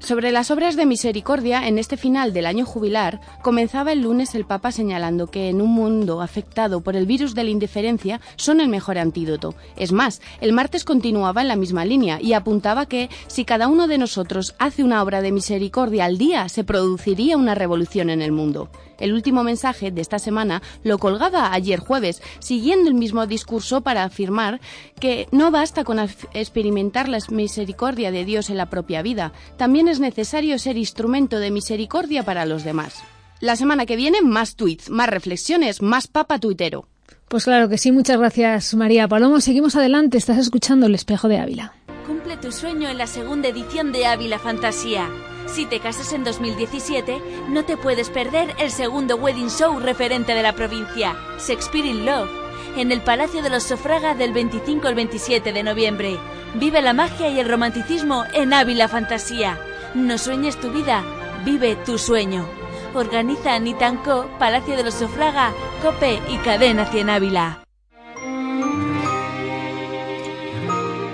Sobre 0.00 0.32
las 0.32 0.50
obras 0.50 0.76
de 0.76 0.86
misericordia, 0.86 1.68
en 1.68 1.78
este 1.78 1.98
final 1.98 2.32
del 2.32 2.46
año 2.46 2.64
jubilar, 2.64 3.20
comenzaba 3.42 3.92
el 3.92 4.00
lunes 4.00 4.34
el 4.34 4.46
Papa 4.46 4.72
señalando 4.72 5.26
que 5.26 5.50
en 5.50 5.60
un 5.60 5.70
mundo 5.70 6.22
afectado 6.22 6.80
por 6.80 6.96
el 6.96 7.04
virus 7.04 7.34
de 7.34 7.44
la 7.44 7.50
indiferencia 7.50 8.18
son 8.36 8.60
el 8.60 8.68
mejor 8.68 8.96
antídoto. 8.96 9.54
Es 9.76 9.92
más, 9.92 10.22
el 10.40 10.54
martes 10.54 10.84
continuaba 10.84 11.42
en 11.42 11.48
la 11.48 11.56
misma 11.56 11.84
línea 11.84 12.18
y 12.20 12.32
apuntaba 12.32 12.86
que 12.86 13.10
si 13.26 13.44
cada 13.44 13.68
uno 13.68 13.88
de 13.88 13.98
nosotros 13.98 14.54
hace 14.58 14.82
una 14.82 15.02
obra 15.02 15.20
de 15.20 15.32
misericordia 15.32 16.06
al 16.06 16.16
día, 16.16 16.48
se 16.48 16.64
produciría 16.64 17.36
una 17.36 17.54
revolución 17.54 18.08
en 18.08 18.22
el 18.22 18.32
mundo. 18.32 18.70
El 19.00 19.12
último 19.12 19.42
mensaje 19.42 19.90
de 19.90 20.00
esta 20.00 20.18
semana 20.18 20.62
lo 20.84 20.98
colgaba 20.98 21.52
ayer 21.52 21.80
jueves, 21.80 22.22
siguiendo 22.38 22.88
el 22.88 22.94
mismo 22.94 23.26
discurso 23.26 23.80
para 23.80 24.04
afirmar 24.04 24.60
que 25.00 25.26
no 25.32 25.50
basta 25.50 25.84
con 25.84 25.98
experimentar 26.34 27.08
la 27.08 27.18
misericordia 27.30 28.12
de 28.12 28.24
Dios 28.24 28.50
en 28.50 28.56
la 28.56 28.70
propia 28.70 29.02
vida, 29.02 29.32
también 29.56 29.88
es 29.88 30.00
necesario 30.00 30.58
ser 30.58 30.76
instrumento 30.76 31.38
de 31.38 31.50
misericordia 31.50 32.22
para 32.22 32.46
los 32.46 32.64
demás. 32.64 33.02
La 33.40 33.56
semana 33.56 33.86
que 33.86 33.96
viene, 33.96 34.20
más 34.20 34.54
tweets, 34.54 34.90
más 34.90 35.08
reflexiones, 35.08 35.80
más 35.80 36.06
papa 36.06 36.38
tuitero. 36.38 36.86
Pues 37.28 37.44
claro 37.44 37.68
que 37.68 37.78
sí, 37.78 37.92
muchas 37.92 38.18
gracias 38.18 38.74
María 38.74 39.08
Palomo. 39.08 39.40
Seguimos 39.40 39.76
adelante, 39.76 40.18
estás 40.18 40.36
escuchando 40.36 40.86
El 40.86 40.94
Espejo 40.94 41.28
de 41.28 41.38
Ávila. 41.38 41.72
Cumple 42.06 42.36
tu 42.36 42.52
sueño 42.52 42.88
en 42.88 42.98
la 42.98 43.06
segunda 43.06 43.48
edición 43.48 43.92
de 43.92 44.06
Ávila 44.06 44.38
Fantasía. 44.38 45.08
Si 45.52 45.66
te 45.66 45.80
casas 45.80 46.12
en 46.12 46.22
2017, 46.22 47.20
no 47.48 47.64
te 47.64 47.76
puedes 47.76 48.08
perder 48.08 48.54
el 48.58 48.70
segundo 48.70 49.16
wedding 49.16 49.50
show 49.50 49.80
referente 49.80 50.32
de 50.32 50.42
la 50.42 50.54
provincia, 50.54 51.16
Shakespeare 51.44 51.86
in 51.86 52.06
Love, 52.06 52.30
en 52.76 52.92
el 52.92 53.00
Palacio 53.00 53.42
de 53.42 53.50
los 53.50 53.64
Sofraga 53.64 54.14
del 54.14 54.32
25 54.32 54.86
al 54.86 54.94
27 54.94 55.52
de 55.52 55.62
noviembre. 55.64 56.18
Vive 56.54 56.80
la 56.82 56.92
magia 56.92 57.28
y 57.30 57.40
el 57.40 57.48
romanticismo 57.48 58.24
en 58.32 58.52
Ávila 58.52 58.86
Fantasía. 58.86 59.60
No 59.94 60.18
sueñes 60.18 60.56
tu 60.60 60.70
vida, 60.70 61.02
vive 61.44 61.74
tu 61.74 61.98
sueño. 61.98 62.46
Organiza 62.94 63.58
Nitanco, 63.58 64.30
Palacio 64.38 64.76
de 64.76 64.84
los 64.84 64.94
Sofraga, 64.94 65.52
Cope 65.82 66.20
y 66.28 66.36
Cadena 66.38 66.86
Cien 66.86 67.10
Ávila. 67.10 67.64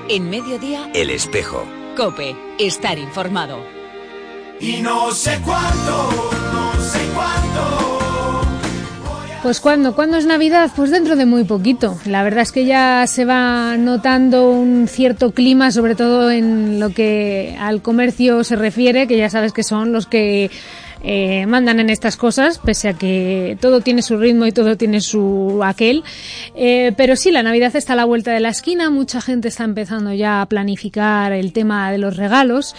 En 0.08 0.28
mediodía, 0.28 0.90
El 0.92 1.08
espejo. 1.08 1.64
Cope, 1.96 2.36
estar 2.58 2.98
informado. 2.98 3.75
Y 4.60 4.80
no 4.82 5.10
sé 5.12 5.38
cuánto, 5.44 6.10
no 6.52 6.82
sé 6.82 6.98
cuánto. 7.14 7.96
Pues 9.42 9.60
cuando, 9.60 9.94
¿cuándo 9.94 10.16
es 10.16 10.26
Navidad? 10.26 10.70
Pues 10.74 10.90
dentro 10.90 11.14
de 11.14 11.24
muy 11.24 11.44
poquito. 11.44 11.96
La 12.04 12.24
verdad 12.24 12.40
es 12.40 12.50
que 12.50 12.64
ya 12.64 13.06
se 13.06 13.24
va 13.24 13.76
notando 13.76 14.50
un 14.50 14.88
cierto 14.88 15.32
clima, 15.32 15.70
sobre 15.70 15.94
todo 15.94 16.30
en 16.32 16.80
lo 16.80 16.90
que 16.90 17.56
al 17.60 17.80
comercio 17.80 18.42
se 18.42 18.56
refiere, 18.56 19.06
que 19.06 19.16
ya 19.16 19.30
sabes 19.30 19.52
que 19.52 19.62
son 19.62 19.92
los 19.92 20.06
que 20.06 20.50
eh, 21.02 21.46
mandan 21.46 21.80
en 21.80 21.90
estas 21.90 22.16
cosas, 22.16 22.58
pese 22.58 22.88
a 22.88 22.94
que 22.94 23.56
todo 23.60 23.80
tiene 23.80 24.02
su 24.02 24.16
ritmo 24.16 24.46
y 24.46 24.52
todo 24.52 24.76
tiene 24.76 25.00
su 25.00 25.60
aquel. 25.62 26.02
Eh, 26.54 26.92
pero 26.96 27.16
sí, 27.16 27.30
la 27.30 27.42
Navidad 27.42 27.74
está 27.76 27.92
a 27.92 27.96
la 27.96 28.04
vuelta 28.04 28.32
de 28.32 28.40
la 28.40 28.48
esquina, 28.48 28.90
mucha 28.90 29.20
gente 29.20 29.48
está 29.48 29.64
empezando 29.64 30.12
ya 30.12 30.42
a 30.42 30.46
planificar 30.46 31.32
el 31.32 31.52
tema 31.52 31.90
de 31.90 31.98
los 31.98 32.16
regalos 32.16 32.74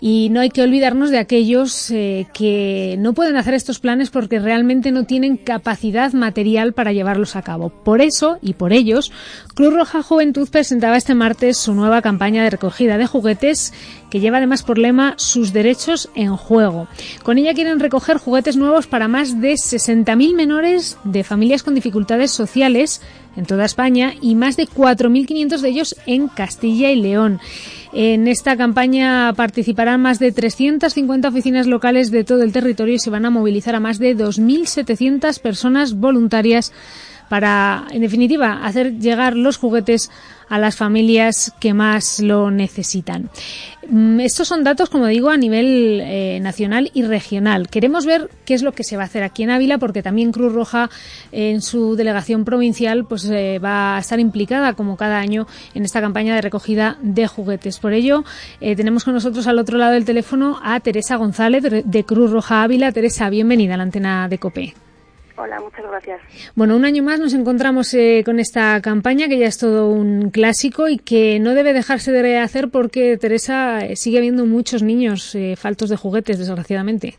y 0.00 0.28
no 0.30 0.40
hay 0.40 0.50
que 0.50 0.62
olvidarnos 0.62 1.10
de 1.10 1.18
aquellos 1.18 1.90
eh, 1.90 2.26
que 2.32 2.96
no 2.98 3.14
pueden 3.14 3.36
hacer 3.36 3.54
estos 3.54 3.78
planes 3.78 4.10
porque 4.10 4.38
realmente 4.38 4.92
no 4.92 5.04
tienen 5.04 5.36
capacidad 5.36 6.12
material 6.12 6.72
para 6.72 6.92
llevarlos 6.92 7.36
a 7.36 7.42
cabo. 7.42 7.70
Por 7.70 8.00
eso 8.00 8.38
y 8.42 8.54
por 8.54 8.72
ellos, 8.72 9.12
Cruz 9.54 9.74
Roja 9.74 10.02
Juventud 10.02 10.48
presentaba 10.50 10.96
este 10.96 11.14
martes 11.14 11.58
su 11.58 11.74
nueva 11.74 12.02
campaña 12.02 12.44
de 12.44 12.50
recogida 12.50 12.98
de 12.98 13.06
juguetes 13.06 13.72
que 14.12 14.20
lleva 14.20 14.36
además 14.36 14.62
por 14.62 14.76
lema 14.76 15.14
sus 15.16 15.54
derechos 15.54 16.10
en 16.14 16.36
juego. 16.36 16.86
Con 17.22 17.38
ella 17.38 17.54
quieren 17.54 17.80
recoger 17.80 18.18
juguetes 18.18 18.58
nuevos 18.58 18.86
para 18.86 19.08
más 19.08 19.40
de 19.40 19.54
60.000 19.54 20.34
menores 20.34 20.98
de 21.02 21.24
familias 21.24 21.62
con 21.62 21.74
dificultades 21.74 22.30
sociales 22.30 23.00
en 23.36 23.46
toda 23.46 23.64
España 23.64 24.12
y 24.20 24.34
más 24.34 24.58
de 24.58 24.68
4.500 24.68 25.60
de 25.60 25.68
ellos 25.70 25.96
en 26.04 26.28
Castilla 26.28 26.90
y 26.90 26.96
León. 26.96 27.40
En 27.94 28.28
esta 28.28 28.54
campaña 28.58 29.32
participarán 29.34 30.02
más 30.02 30.18
de 30.18 30.30
350 30.30 31.28
oficinas 31.28 31.66
locales 31.66 32.10
de 32.10 32.24
todo 32.24 32.42
el 32.42 32.52
territorio 32.52 32.96
y 32.96 32.98
se 32.98 33.08
van 33.08 33.24
a 33.24 33.30
movilizar 33.30 33.74
a 33.74 33.80
más 33.80 33.98
de 33.98 34.14
2.700 34.14 35.40
personas 35.40 35.94
voluntarias 35.94 36.70
para, 37.28 37.86
en 37.90 38.02
definitiva, 38.02 38.64
hacer 38.64 38.98
llegar 38.98 39.36
los 39.36 39.56
juguetes 39.56 40.10
a 40.52 40.58
las 40.58 40.76
familias 40.76 41.50
que 41.60 41.72
más 41.72 42.20
lo 42.20 42.50
necesitan. 42.50 43.30
Mm, 43.88 44.20
estos 44.20 44.48
son 44.48 44.62
datos, 44.64 44.90
como 44.90 45.06
digo, 45.06 45.30
a 45.30 45.38
nivel 45.38 46.00
eh, 46.02 46.40
nacional 46.42 46.90
y 46.92 47.04
regional. 47.04 47.68
Queremos 47.68 48.04
ver 48.04 48.28
qué 48.44 48.52
es 48.52 48.62
lo 48.62 48.72
que 48.72 48.84
se 48.84 48.98
va 48.98 49.04
a 49.04 49.06
hacer 49.06 49.22
aquí 49.22 49.44
en 49.44 49.50
Ávila, 49.50 49.78
porque 49.78 50.02
también 50.02 50.30
Cruz 50.30 50.52
Roja, 50.52 50.90
en 51.32 51.62
su 51.62 51.96
delegación 51.96 52.44
provincial, 52.44 53.06
pues 53.06 53.24
eh, 53.30 53.58
va 53.64 53.96
a 53.96 54.00
estar 54.00 54.20
implicada, 54.20 54.74
como 54.74 54.98
cada 54.98 55.18
año, 55.18 55.46
en 55.74 55.86
esta 55.86 56.02
campaña 56.02 56.34
de 56.34 56.42
recogida 56.42 56.98
de 57.00 57.26
juguetes. 57.26 57.78
Por 57.78 57.94
ello, 57.94 58.22
eh, 58.60 58.76
tenemos 58.76 59.04
con 59.04 59.14
nosotros 59.14 59.46
al 59.46 59.58
otro 59.58 59.78
lado 59.78 59.92
del 59.92 60.04
teléfono 60.04 60.60
a 60.62 60.80
Teresa 60.80 61.16
González 61.16 61.64
de 61.84 62.04
Cruz 62.04 62.30
Roja 62.30 62.62
Ávila. 62.62 62.92
Teresa, 62.92 63.30
bienvenida 63.30 63.72
a 63.72 63.76
la 63.78 63.84
antena 63.84 64.28
de 64.28 64.36
COPE. 64.36 64.74
Hola, 65.36 65.60
muchas 65.60 65.84
gracias. 65.86 66.20
Bueno, 66.54 66.76
un 66.76 66.84
año 66.84 67.02
más 67.02 67.18
nos 67.18 67.32
encontramos 67.32 67.94
eh, 67.94 68.22
con 68.24 68.38
esta 68.38 68.80
campaña 68.82 69.28
que 69.28 69.38
ya 69.38 69.46
es 69.46 69.58
todo 69.58 69.88
un 69.88 70.30
clásico 70.30 70.88
y 70.88 70.98
que 70.98 71.38
no 71.40 71.54
debe 71.54 71.72
dejarse 71.72 72.12
de 72.12 72.38
hacer 72.38 72.68
porque, 72.70 73.16
Teresa, 73.16 73.80
eh, 73.80 73.96
sigue 73.96 74.18
habiendo 74.18 74.44
muchos 74.44 74.82
niños 74.82 75.34
eh, 75.34 75.56
faltos 75.56 75.88
de 75.88 75.96
juguetes, 75.96 76.38
desgraciadamente. 76.38 77.14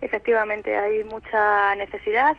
Efectivamente, 0.00 0.74
hay 0.76 1.04
mucha 1.04 1.74
necesidad. 1.76 2.36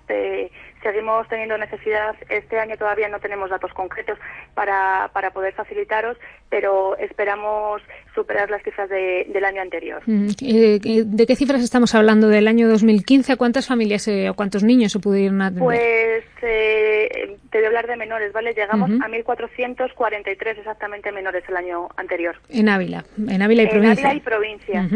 Seguimos 0.82 1.28
teniendo 1.28 1.58
necesidad. 1.58 2.16
Este 2.30 2.60
año 2.60 2.78
todavía 2.78 3.10
no 3.10 3.20
tenemos 3.20 3.50
datos 3.50 3.74
concretos 3.74 4.18
para, 4.54 5.10
para 5.14 5.32
poder 5.32 5.54
facilitaros, 5.54 6.18
pero 6.50 6.98
esperamos 6.98 7.82
superar 8.16 8.50
las 8.50 8.64
cifras 8.64 8.90
del 8.90 9.46
año 9.46 9.62
anterior. 9.62 10.02
Eh, 10.08 10.80
¿De 11.06 11.28
qué 11.28 11.36
cifras 11.36 11.62
estamos 11.62 11.94
hablando? 11.94 12.28
¿Del 12.30 12.48
año 12.48 12.68
2015? 12.70 13.34
¿A 13.34 13.36
cuántas 13.36 13.68
familias 13.68 14.08
o 14.08 14.34
cuántos 14.34 14.64
niños 14.64 14.92
se 14.92 15.00
pudieron 15.00 15.42
atender? 15.42 15.64
Pues 15.64 16.24
eh, 16.42 17.38
te 17.52 17.58
voy 17.58 17.66
a 17.66 17.68
hablar 17.68 17.88
de 17.88 17.96
menores, 17.96 18.34
¿vale? 18.34 18.54
Llegamos 18.54 18.90
a 18.90 19.08
1.443 19.08 20.58
exactamente 20.58 21.12
menores 21.12 21.44
el 21.48 21.58
año 21.58 21.90
anterior. 21.98 22.36
En 22.50 22.70
Ávila, 22.70 23.04
en 23.18 23.42
Ávila 23.42 23.64
y 23.64 23.68
provincia. 23.68 23.92
En 23.92 24.06
Ávila 24.06 24.16
y 24.16 24.20
provincia. 24.20 24.88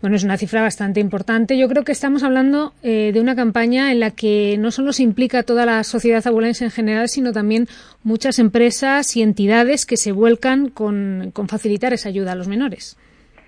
Bueno, 0.00 0.16
es 0.16 0.24
una 0.24 0.36
cifra 0.36 0.62
bastante 0.62 1.00
importante. 1.00 1.58
Yo 1.58 1.68
creo 1.68 1.84
que 1.84 1.92
estamos 1.92 2.22
hablando 2.22 2.72
eh, 2.82 3.10
de 3.12 3.20
una 3.20 3.34
campaña 3.34 3.90
en 3.92 4.00
la 4.00 4.10
que 4.12 4.56
no 4.58 4.70
solo 4.70 4.92
se 4.92 5.02
implica 5.08 5.42
toda 5.42 5.66
la 5.66 5.82
sociedad 5.82 6.26
abulense 6.26 6.64
en 6.64 6.70
general, 6.70 7.08
sino 7.08 7.32
también 7.32 7.66
muchas 8.02 8.38
empresas 8.38 9.16
y 9.16 9.22
entidades 9.22 9.86
que 9.86 9.96
se 9.96 10.12
vuelcan 10.12 10.68
con, 10.68 11.30
con 11.32 11.48
facilitar 11.48 11.92
esa 11.92 12.08
ayuda 12.08 12.32
a 12.32 12.34
los 12.36 12.48
menores. 12.48 12.96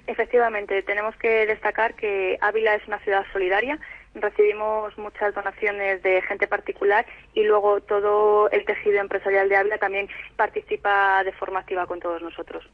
Efectivamente, 0.06 0.82
tenemos 0.82 1.14
que 1.16 1.46
destacar 1.46 1.94
que 1.94 2.36
Ávila 2.40 2.74
es 2.74 2.86
una 2.88 2.98
ciudad 2.98 3.24
solidaria 3.32 3.78
recibimos 4.14 4.96
muchas 4.98 5.34
donaciones 5.34 6.02
de 6.02 6.22
gente 6.22 6.46
particular 6.46 7.06
y 7.34 7.44
luego 7.44 7.80
todo 7.80 8.50
el 8.50 8.64
tejido 8.64 9.00
empresarial 9.00 9.48
de 9.48 9.56
Ávila 9.56 9.78
también 9.78 10.08
participa 10.36 11.22
de 11.24 11.32
forma 11.32 11.60
activa 11.60 11.86
con 11.86 12.00
todos 12.00 12.20
nosotros. 12.22 12.64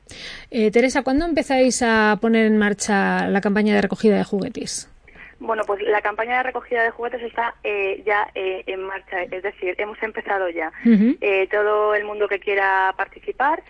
Eh, 0.51 0.71
Teresa, 0.71 1.03
¿cuándo 1.03 1.27
empezáis 1.27 1.83
a 1.83 2.19
poner 2.21 2.47
en 2.47 2.57
marcha 2.59 3.29
la 3.29 3.41
campaña 3.41 3.75
de 3.75 3.83
recogida 3.83 4.17
de 4.17 4.25
juguetes? 4.25 4.91
Bueno, 5.39 5.65
pues 5.67 5.83
la 5.83 6.01
campaña 6.01 6.39
de 6.39 6.45
recogida 6.45 6.83
de 6.83 6.91
juguetes 6.91 7.23
está 7.23 7.55
eh, 7.63 8.03
ya 8.07 8.31
eh, 8.35 8.65
en 8.67 8.83
marcha, 8.83 9.23
es 9.23 9.43
decir, 9.43 9.75
hemos 9.79 10.03
empezado 10.03 10.49
ya. 10.49 10.73
todo 11.51 11.95
el 11.95 12.05
mundo 12.05 12.27
que 12.29 12.41
quiera 12.41 12.95
participar 12.97 13.63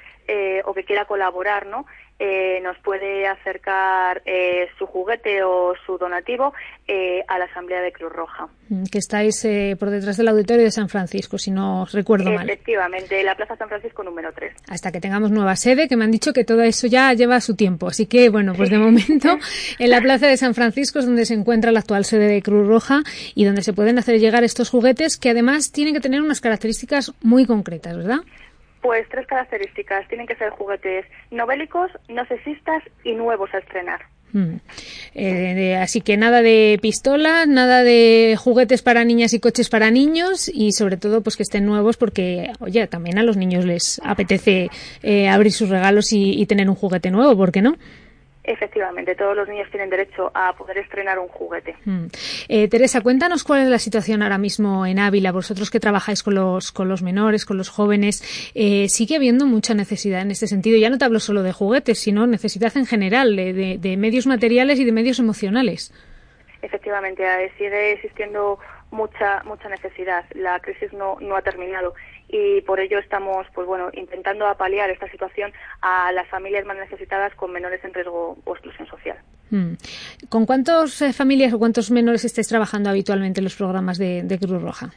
o 0.64 0.74
que 0.74 0.84
quiera 0.84 1.04
colaborar, 1.04 1.66
¿no? 1.66 1.86
Eh, 2.18 2.60
nos 2.62 2.78
puede 2.78 3.26
acercar 3.26 4.22
eh, 4.24 4.68
su 4.78 4.86
juguete 4.86 5.42
o 5.42 5.74
su 5.84 5.98
donativo 5.98 6.54
eh, 6.88 7.22
a 7.28 7.38
la 7.38 7.44
Asamblea 7.44 7.82
de 7.82 7.92
Cruz 7.92 8.12
Roja. 8.12 8.48
Mm, 8.68 8.84
que 8.84 8.98
estáis 8.98 9.44
eh, 9.44 9.76
por 9.78 9.90
detrás 9.90 10.16
del 10.16 10.28
auditorio 10.28 10.64
de 10.64 10.70
San 10.70 10.88
Francisco, 10.88 11.38
si 11.38 11.50
no 11.50 11.86
recuerdo 11.92 12.30
mal. 12.30 12.48
Efectivamente, 12.48 13.22
la 13.22 13.34
Plaza 13.34 13.56
San 13.56 13.68
Francisco 13.68 14.02
número 14.02 14.32
3. 14.32 14.54
Hasta 14.68 14.90
que 14.90 15.00
tengamos 15.00 15.30
nueva 15.30 15.56
sede, 15.56 15.88
que 15.88 15.96
me 15.96 16.04
han 16.04 16.10
dicho 16.10 16.32
que 16.32 16.44
todo 16.44 16.62
eso 16.62 16.86
ya 16.86 17.12
lleva 17.12 17.40
su 17.40 17.54
tiempo. 17.54 17.88
Así 17.88 18.06
que, 18.06 18.30
bueno, 18.30 18.54
pues 18.54 18.70
de 18.70 18.78
momento 18.78 19.38
en 19.78 19.90
la 19.90 20.00
Plaza 20.00 20.26
de 20.26 20.36
San 20.36 20.54
Francisco 20.54 20.98
es 20.98 21.06
donde 21.06 21.26
se 21.26 21.34
encuentra 21.34 21.70
la 21.70 21.80
actual 21.80 22.04
sede 22.04 22.28
de 22.28 22.42
Cruz 22.42 22.66
Roja 22.66 23.02
y 23.34 23.44
donde 23.44 23.62
se 23.62 23.72
pueden 23.72 23.98
hacer 23.98 24.18
llegar 24.18 24.42
estos 24.42 24.70
juguetes 24.70 25.16
que 25.18 25.30
además 25.30 25.70
tienen 25.70 25.94
que 25.94 26.00
tener 26.00 26.22
unas 26.22 26.40
características 26.40 27.12
muy 27.20 27.46
concretas, 27.46 27.96
¿verdad? 27.96 28.20
Pues 28.86 29.04
tres 29.08 29.26
características. 29.26 30.06
Tienen 30.06 30.28
que 30.28 30.36
ser 30.36 30.50
juguetes 30.50 31.06
novélicos, 31.32 31.90
no 32.08 32.24
sexistas 32.26 32.84
y 33.02 33.14
nuevos 33.14 33.52
a 33.52 33.58
estrenar. 33.58 34.02
Mm. 34.32 34.58
Eh, 35.12 35.74
así 35.74 36.00
que 36.02 36.16
nada 36.16 36.40
de 36.40 36.78
pistolas, 36.80 37.48
nada 37.48 37.82
de 37.82 38.36
juguetes 38.38 38.82
para 38.82 39.02
niñas 39.02 39.32
y 39.32 39.40
coches 39.40 39.70
para 39.70 39.90
niños 39.90 40.48
y 40.48 40.70
sobre 40.70 40.98
todo 40.98 41.20
pues 41.20 41.36
que 41.36 41.42
estén 41.42 41.66
nuevos 41.66 41.96
porque, 41.96 42.52
oye, 42.60 42.86
también 42.86 43.18
a 43.18 43.24
los 43.24 43.36
niños 43.36 43.64
les 43.64 44.00
apetece 44.04 44.68
eh, 45.02 45.28
abrir 45.28 45.50
sus 45.50 45.68
regalos 45.68 46.12
y, 46.12 46.40
y 46.40 46.46
tener 46.46 46.70
un 46.70 46.76
juguete 46.76 47.10
nuevo, 47.10 47.36
¿por 47.36 47.50
qué 47.50 47.62
no? 47.62 47.78
Efectivamente, 48.46 49.16
todos 49.16 49.36
los 49.36 49.48
niños 49.48 49.68
tienen 49.70 49.90
derecho 49.90 50.30
a 50.32 50.52
poder 50.52 50.78
estrenar 50.78 51.18
un 51.18 51.26
juguete. 51.26 51.74
Mm. 51.84 52.06
Eh, 52.48 52.68
Teresa, 52.68 53.00
cuéntanos 53.00 53.42
cuál 53.42 53.62
es 53.62 53.68
la 53.68 53.80
situación 53.80 54.22
ahora 54.22 54.38
mismo 54.38 54.86
en 54.86 55.00
Ávila. 55.00 55.32
Vosotros 55.32 55.68
que 55.68 55.80
trabajáis 55.80 56.22
con 56.22 56.36
los, 56.36 56.70
con 56.70 56.88
los 56.88 57.02
menores, 57.02 57.44
con 57.44 57.56
los 57.56 57.68
jóvenes, 57.68 58.22
eh, 58.54 58.88
sigue 58.88 59.16
habiendo 59.16 59.46
mucha 59.46 59.74
necesidad 59.74 60.22
en 60.22 60.30
este 60.30 60.46
sentido. 60.46 60.78
Ya 60.78 60.90
no 60.90 60.98
te 60.98 61.04
hablo 61.04 61.18
solo 61.18 61.42
de 61.42 61.52
juguetes, 61.52 61.98
sino 61.98 62.24
necesidad 62.28 62.76
en 62.76 62.86
general 62.86 63.34
de, 63.34 63.78
de 63.78 63.96
medios 63.96 64.28
materiales 64.28 64.78
y 64.78 64.84
de 64.84 64.92
medios 64.92 65.18
emocionales. 65.18 65.92
Efectivamente, 66.62 67.24
eh, 67.24 67.50
sigue 67.58 67.92
existiendo 67.94 68.60
mucha 68.92 69.42
mucha 69.44 69.68
necesidad. 69.68 70.24
La 70.34 70.60
crisis 70.60 70.92
no, 70.92 71.18
no 71.20 71.36
ha 71.36 71.42
terminado 71.42 71.94
y 72.28 72.60
por 72.62 72.80
ello 72.80 72.98
estamos 72.98 73.46
pues 73.54 73.66
bueno 73.66 73.90
intentando 73.92 74.46
apalear 74.46 74.90
esta 74.90 75.08
situación 75.10 75.52
a 75.80 76.12
las 76.12 76.28
familias 76.28 76.64
más 76.66 76.76
necesitadas 76.76 77.34
con 77.34 77.52
menores 77.52 77.82
en 77.84 77.94
riesgo 77.94 78.36
o 78.44 78.52
exclusión 78.52 78.88
social. 78.88 79.18
Mm. 79.50 79.74
¿Con 80.28 80.44
cuántas 80.44 81.00
eh, 81.02 81.12
familias 81.12 81.52
o 81.52 81.58
cuántos 81.58 81.90
menores 81.90 82.24
estáis 82.24 82.48
trabajando 82.48 82.90
habitualmente 82.90 83.40
en 83.40 83.44
los 83.44 83.54
programas 83.54 83.98
de, 83.98 84.22
de 84.22 84.38
Cruz 84.38 84.60
Roja? 84.60 84.90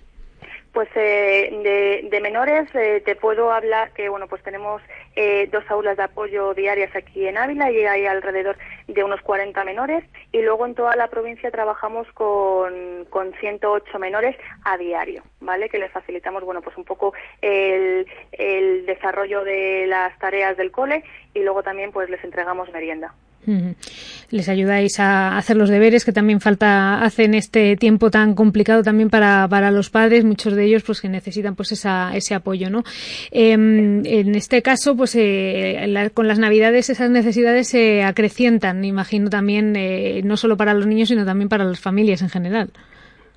Pues 0.74 0.88
eh, 0.96 2.08
de, 2.12 2.22
menores 2.22 2.70
eh, 2.76 3.02
te 3.04 3.16
puedo 3.16 3.52
hablar 3.52 3.92
que 3.94 4.08
bueno 4.08 4.28
pues 4.28 4.44
tenemos 4.44 4.82
eh, 5.16 5.50
dos 5.52 5.64
aulas 5.70 5.98
de 5.98 6.04
apoyo 6.04 6.54
diarias 6.54 6.96
aquí 6.96 7.28
en 7.28 7.38
Ávila 7.38 7.72
y 7.72 7.86
hay 7.86 8.06
alrededor 8.06 8.56
de 8.88 9.04
unos 9.04 9.20
40 9.22 9.64
menores 9.64 10.04
y 10.32 10.42
luego 10.44 10.68
en 10.68 10.76
toda 10.76 10.96
la 10.96 11.08
provincia 11.08 11.50
trabajamos 11.50 12.08
con, 12.14 13.06
con 13.10 13.34
108 13.40 13.98
menores 13.98 14.36
a 14.64 14.78
diario, 14.78 15.24
¿vale? 15.40 15.70
Que 15.70 15.80
les 15.80 15.92
facilitamos 15.92 16.44
bueno 16.44 16.62
pues 16.62 16.78
un 16.78 16.86
poco 16.86 17.14
el, 17.42 18.06
el 18.32 18.86
desarrollo 18.86 19.44
de 19.44 19.88
las 19.88 20.18
tareas 20.20 20.56
del 20.56 20.72
cole 20.72 21.04
y 21.34 21.40
luego 21.40 21.64
también 21.64 21.92
pues 21.92 22.12
les 22.12 22.24
entregamos 22.24 22.72
merienda. 22.72 23.16
Les 24.30 24.50
ayudáis 24.50 25.00
a 25.00 25.38
hacer 25.38 25.56
los 25.56 25.70
deberes 25.70 26.06
que 26.06 26.12
también 26.12 26.40
falta 26.40 27.02
hace 27.02 27.24
en 27.24 27.34
este 27.34 27.76
tiempo 27.78 28.12
tan 28.12 28.36
complicado 28.36 28.84
también 28.84 29.10
para, 29.10 29.48
para 29.48 29.72
los 29.72 29.90
padres, 29.90 30.24
muchos 30.24 30.54
de 30.54 30.66
ellos 30.66 30.84
pues 30.84 31.02
que 31.02 31.10
necesitan 31.10 31.56
pues 31.56 31.72
esa, 31.72 32.16
ese 32.16 32.36
apoyo, 32.36 32.70
¿no? 32.70 32.84
Em, 33.32 34.06
en 34.06 34.36
este 34.36 34.62
caso 34.62 34.96
pues 34.96 35.16
eh, 35.16 36.12
con 36.14 36.28
las 36.28 36.38
navidades 36.38 36.90
esas 36.90 37.10
necesidades 37.10 37.70
se 37.70 38.04
acrecientan, 38.04 38.86
imagino 38.86 39.30
también 39.30 39.76
eh, 39.76 40.22
no 40.24 40.38
solo 40.38 40.58
para 40.58 40.74
los 40.74 40.86
niños 40.86 41.10
sino 41.10 41.26
también 41.26 41.50
para 41.50 41.64
las 41.64 41.80
familias 41.80 42.22
en 42.22 42.30
general. 42.30 42.72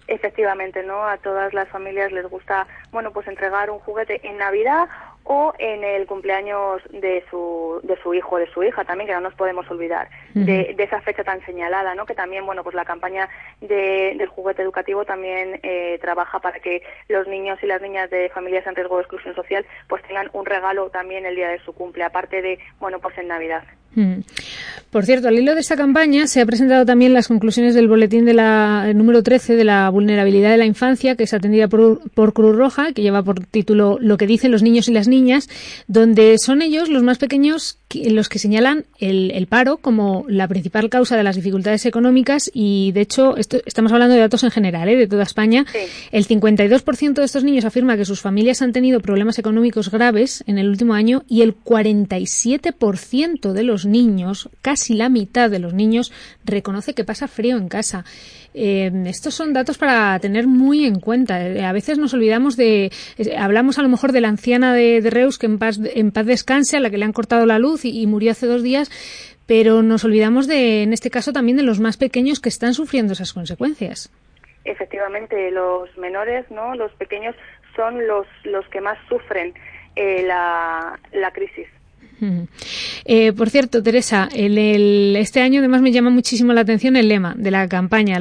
Efectivamente, 0.08 0.82
¿no? 0.82 1.06
A 1.06 1.16
todas 1.16 1.54
las 1.54 1.68
familias 1.68 2.12
les 2.12 2.28
gusta, 2.28 2.66
bueno, 2.90 3.12
pues 3.12 3.26
entregar 3.28 3.70
un 3.70 3.78
juguete 3.78 4.20
en 4.28 4.36
Navidad 4.36 4.88
o 5.24 5.52
en 5.58 5.84
el 5.84 6.06
cumpleaños 6.06 6.82
de 6.90 7.24
su, 7.30 7.80
de 7.82 7.96
su 8.02 8.14
hijo 8.14 8.36
o 8.36 8.38
de 8.38 8.50
su 8.52 8.62
hija 8.62 8.84
también, 8.84 9.08
que 9.08 9.14
no 9.14 9.20
nos 9.20 9.34
podemos 9.34 9.70
olvidar 9.70 10.08
de, 10.34 10.74
esa 10.78 11.00
fecha 11.00 11.24
tan 11.24 11.44
señalada, 11.44 11.94
¿no? 11.94 12.06
Que 12.06 12.14
también, 12.14 12.44
bueno, 12.44 12.64
pues 12.64 12.74
la 12.74 12.84
campaña 12.84 13.28
de, 13.60 14.14
del 14.16 14.28
juguete 14.28 14.62
educativo 14.62 15.04
también 15.04 15.60
eh, 15.62 15.98
trabaja 16.00 16.40
para 16.40 16.60
que 16.60 16.82
los 17.08 17.26
niños 17.28 17.58
y 17.62 17.66
las 17.66 17.80
niñas 17.80 18.10
de 18.10 18.30
familias 18.30 18.66
en 18.66 18.74
riesgo 18.74 18.96
de 18.96 19.02
exclusión 19.02 19.34
social 19.34 19.64
pues 19.88 20.02
tengan 20.02 20.28
un 20.32 20.44
regalo 20.44 20.90
también 20.90 21.26
el 21.26 21.36
día 21.36 21.48
de 21.48 21.60
su 21.60 21.72
cumple, 21.72 22.04
aparte 22.04 22.42
de, 22.42 22.58
bueno, 22.80 22.98
pues 22.98 23.16
en 23.18 23.28
Navidad. 23.28 23.64
Por 24.90 25.06
cierto, 25.06 25.28
al 25.28 25.38
hilo 25.38 25.54
de 25.54 25.60
esta 25.60 25.76
campaña 25.76 26.26
se 26.26 26.40
ha 26.40 26.46
presentado 26.46 26.84
también 26.84 27.14
las 27.14 27.28
conclusiones 27.28 27.74
del 27.74 27.88
boletín 27.88 28.26
de 28.26 28.34
la 28.34 28.92
número 28.94 29.22
13 29.22 29.54
de 29.56 29.64
la 29.64 29.88
vulnerabilidad 29.88 30.50
de 30.50 30.58
la 30.58 30.66
infancia, 30.66 31.16
que 31.16 31.24
es 31.24 31.32
atendida 31.32 31.68
por, 31.68 32.10
por, 32.10 32.34
Cruz 32.34 32.56
Roja, 32.56 32.92
que 32.92 33.00
lleva 33.00 33.22
por 33.22 33.44
título 33.46 33.96
Lo 34.00 34.18
que 34.18 34.26
dicen 34.26 34.50
los 34.50 34.62
niños 34.62 34.88
y 34.88 34.92
las 34.92 35.08
niñas, 35.08 35.48
donde 35.86 36.36
son 36.38 36.60
ellos 36.60 36.90
los 36.90 37.02
más 37.02 37.16
pequeños 37.16 37.78
los 37.94 38.28
que 38.28 38.38
señalan 38.38 38.84
el, 38.98 39.46
paro 39.46 39.76
como 39.76 40.24
la 40.28 40.48
principal 40.48 40.88
causa 40.88 41.16
de 41.16 41.22
las 41.22 41.36
dificultades 41.36 41.84
económicas 41.86 42.50
y, 42.54 42.92
de 42.92 43.02
hecho, 43.02 43.36
esto, 43.36 43.58
estamos 43.66 43.92
hablando 43.92 44.14
de 44.14 44.20
datos 44.20 44.44
en 44.44 44.50
general, 44.50 44.88
¿eh? 44.88 44.96
de 44.96 45.06
toda 45.06 45.24
España. 45.24 45.66
El 46.10 46.26
52% 46.26 47.14
de 47.14 47.24
estos 47.24 47.44
niños 47.44 47.64
afirma 47.64 47.96
que 47.96 48.04
sus 48.04 48.20
familias 48.20 48.62
han 48.62 48.72
tenido 48.72 49.00
problemas 49.00 49.38
económicos 49.38 49.90
graves 49.90 50.44
en 50.46 50.58
el 50.58 50.68
último 50.68 50.94
año 50.94 51.24
y 51.28 51.42
el 51.42 51.54
47% 51.54 53.52
de 53.52 53.62
los 53.62 53.81
niños, 53.86 54.48
casi 54.62 54.94
la 54.94 55.08
mitad 55.08 55.50
de 55.50 55.58
los 55.58 55.74
niños, 55.74 56.12
reconoce 56.44 56.94
que 56.94 57.04
pasa 57.04 57.28
frío 57.28 57.56
en 57.56 57.68
casa. 57.68 58.04
Eh, 58.54 58.90
estos 59.06 59.34
son 59.34 59.52
datos 59.52 59.78
para 59.78 60.18
tener 60.18 60.46
muy 60.46 60.84
en 60.84 61.00
cuenta. 61.00 61.46
Eh, 61.46 61.64
a 61.64 61.72
veces 61.72 61.98
nos 61.98 62.12
olvidamos 62.14 62.56
de, 62.56 62.90
eh, 63.18 63.36
hablamos 63.36 63.78
a 63.78 63.82
lo 63.82 63.88
mejor 63.88 64.12
de 64.12 64.20
la 64.20 64.28
anciana 64.28 64.74
de, 64.74 65.00
Reus 65.10 65.38
que 65.38 65.46
en 65.46 65.58
paz, 65.58 65.78
en 65.82 66.10
paz 66.12 66.26
descanse, 66.26 66.76
a 66.76 66.80
la 66.80 66.90
que 66.90 66.98
le 66.98 67.04
han 67.04 67.12
cortado 67.12 67.46
la 67.46 67.58
luz 67.58 67.84
y, 67.84 68.06
murió 68.06 68.32
hace 68.32 68.46
dos 68.46 68.62
días, 68.62 68.90
pero 69.46 69.82
nos 69.82 70.04
olvidamos 70.04 70.46
de, 70.46 70.82
en 70.82 70.92
este 70.92 71.10
caso 71.10 71.32
también 71.32 71.56
de 71.56 71.62
los 71.62 71.80
más 71.80 71.96
pequeños 71.96 72.40
que 72.40 72.48
están 72.48 72.74
sufriendo 72.74 73.14
esas 73.14 73.32
consecuencias. 73.32 74.10
Efectivamente, 74.64 75.50
los 75.50 75.96
menores, 75.96 76.48
¿no? 76.50 76.74
Los 76.74 76.92
pequeños 76.92 77.34
son 77.74 78.06
los, 78.06 78.26
los 78.44 78.66
que 78.68 78.80
más 78.80 78.98
sufren 79.08 79.54
la, 79.96 80.98
la 81.12 81.30
crisis. 81.32 81.68
Eh, 83.04 83.32
por 83.32 83.50
cierto, 83.50 83.82
Teresa, 83.82 84.28
el, 84.34 85.16
este 85.16 85.40
año 85.40 85.58
además 85.60 85.82
me 85.82 85.90
llama 85.90 86.10
muchísimo 86.10 86.52
la 86.52 86.60
atención 86.60 86.96
el 86.96 87.08
lema 87.08 87.34
de 87.36 87.50
la 87.50 87.68
campaña, 87.68 88.16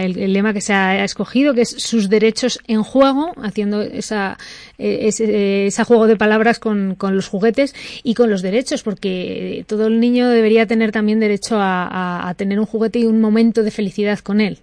el, 0.00 0.32
lema 0.32 0.52
que 0.52 0.60
se 0.60 0.72
ha 0.72 1.04
escogido, 1.04 1.54
que 1.54 1.62
es 1.62 1.70
sus 1.70 2.08
derechos 2.08 2.60
en 2.66 2.82
juego, 2.82 3.32
haciendo 3.42 3.82
esa, 3.82 4.36
eh, 4.78 5.06
ese, 5.06 5.84
juego 5.84 6.06
de 6.06 6.16
palabras 6.16 6.58
con, 6.58 6.96
los 7.00 7.28
juguetes 7.28 7.74
y 8.02 8.14
con 8.14 8.30
los 8.30 8.42
derechos, 8.42 8.82
porque 8.82 9.64
todo 9.68 9.86
el 9.86 10.00
niño 10.00 10.28
debería 10.28 10.66
tener 10.66 10.90
también 10.92 11.20
derecho 11.20 11.56
a 11.58 12.34
tener 12.36 12.58
un 12.58 12.66
juguete 12.66 12.98
y 12.98 13.04
un 13.04 13.20
momento 13.20 13.62
de 13.62 13.70
felicidad 13.70 14.18
con 14.18 14.40
él. 14.40 14.58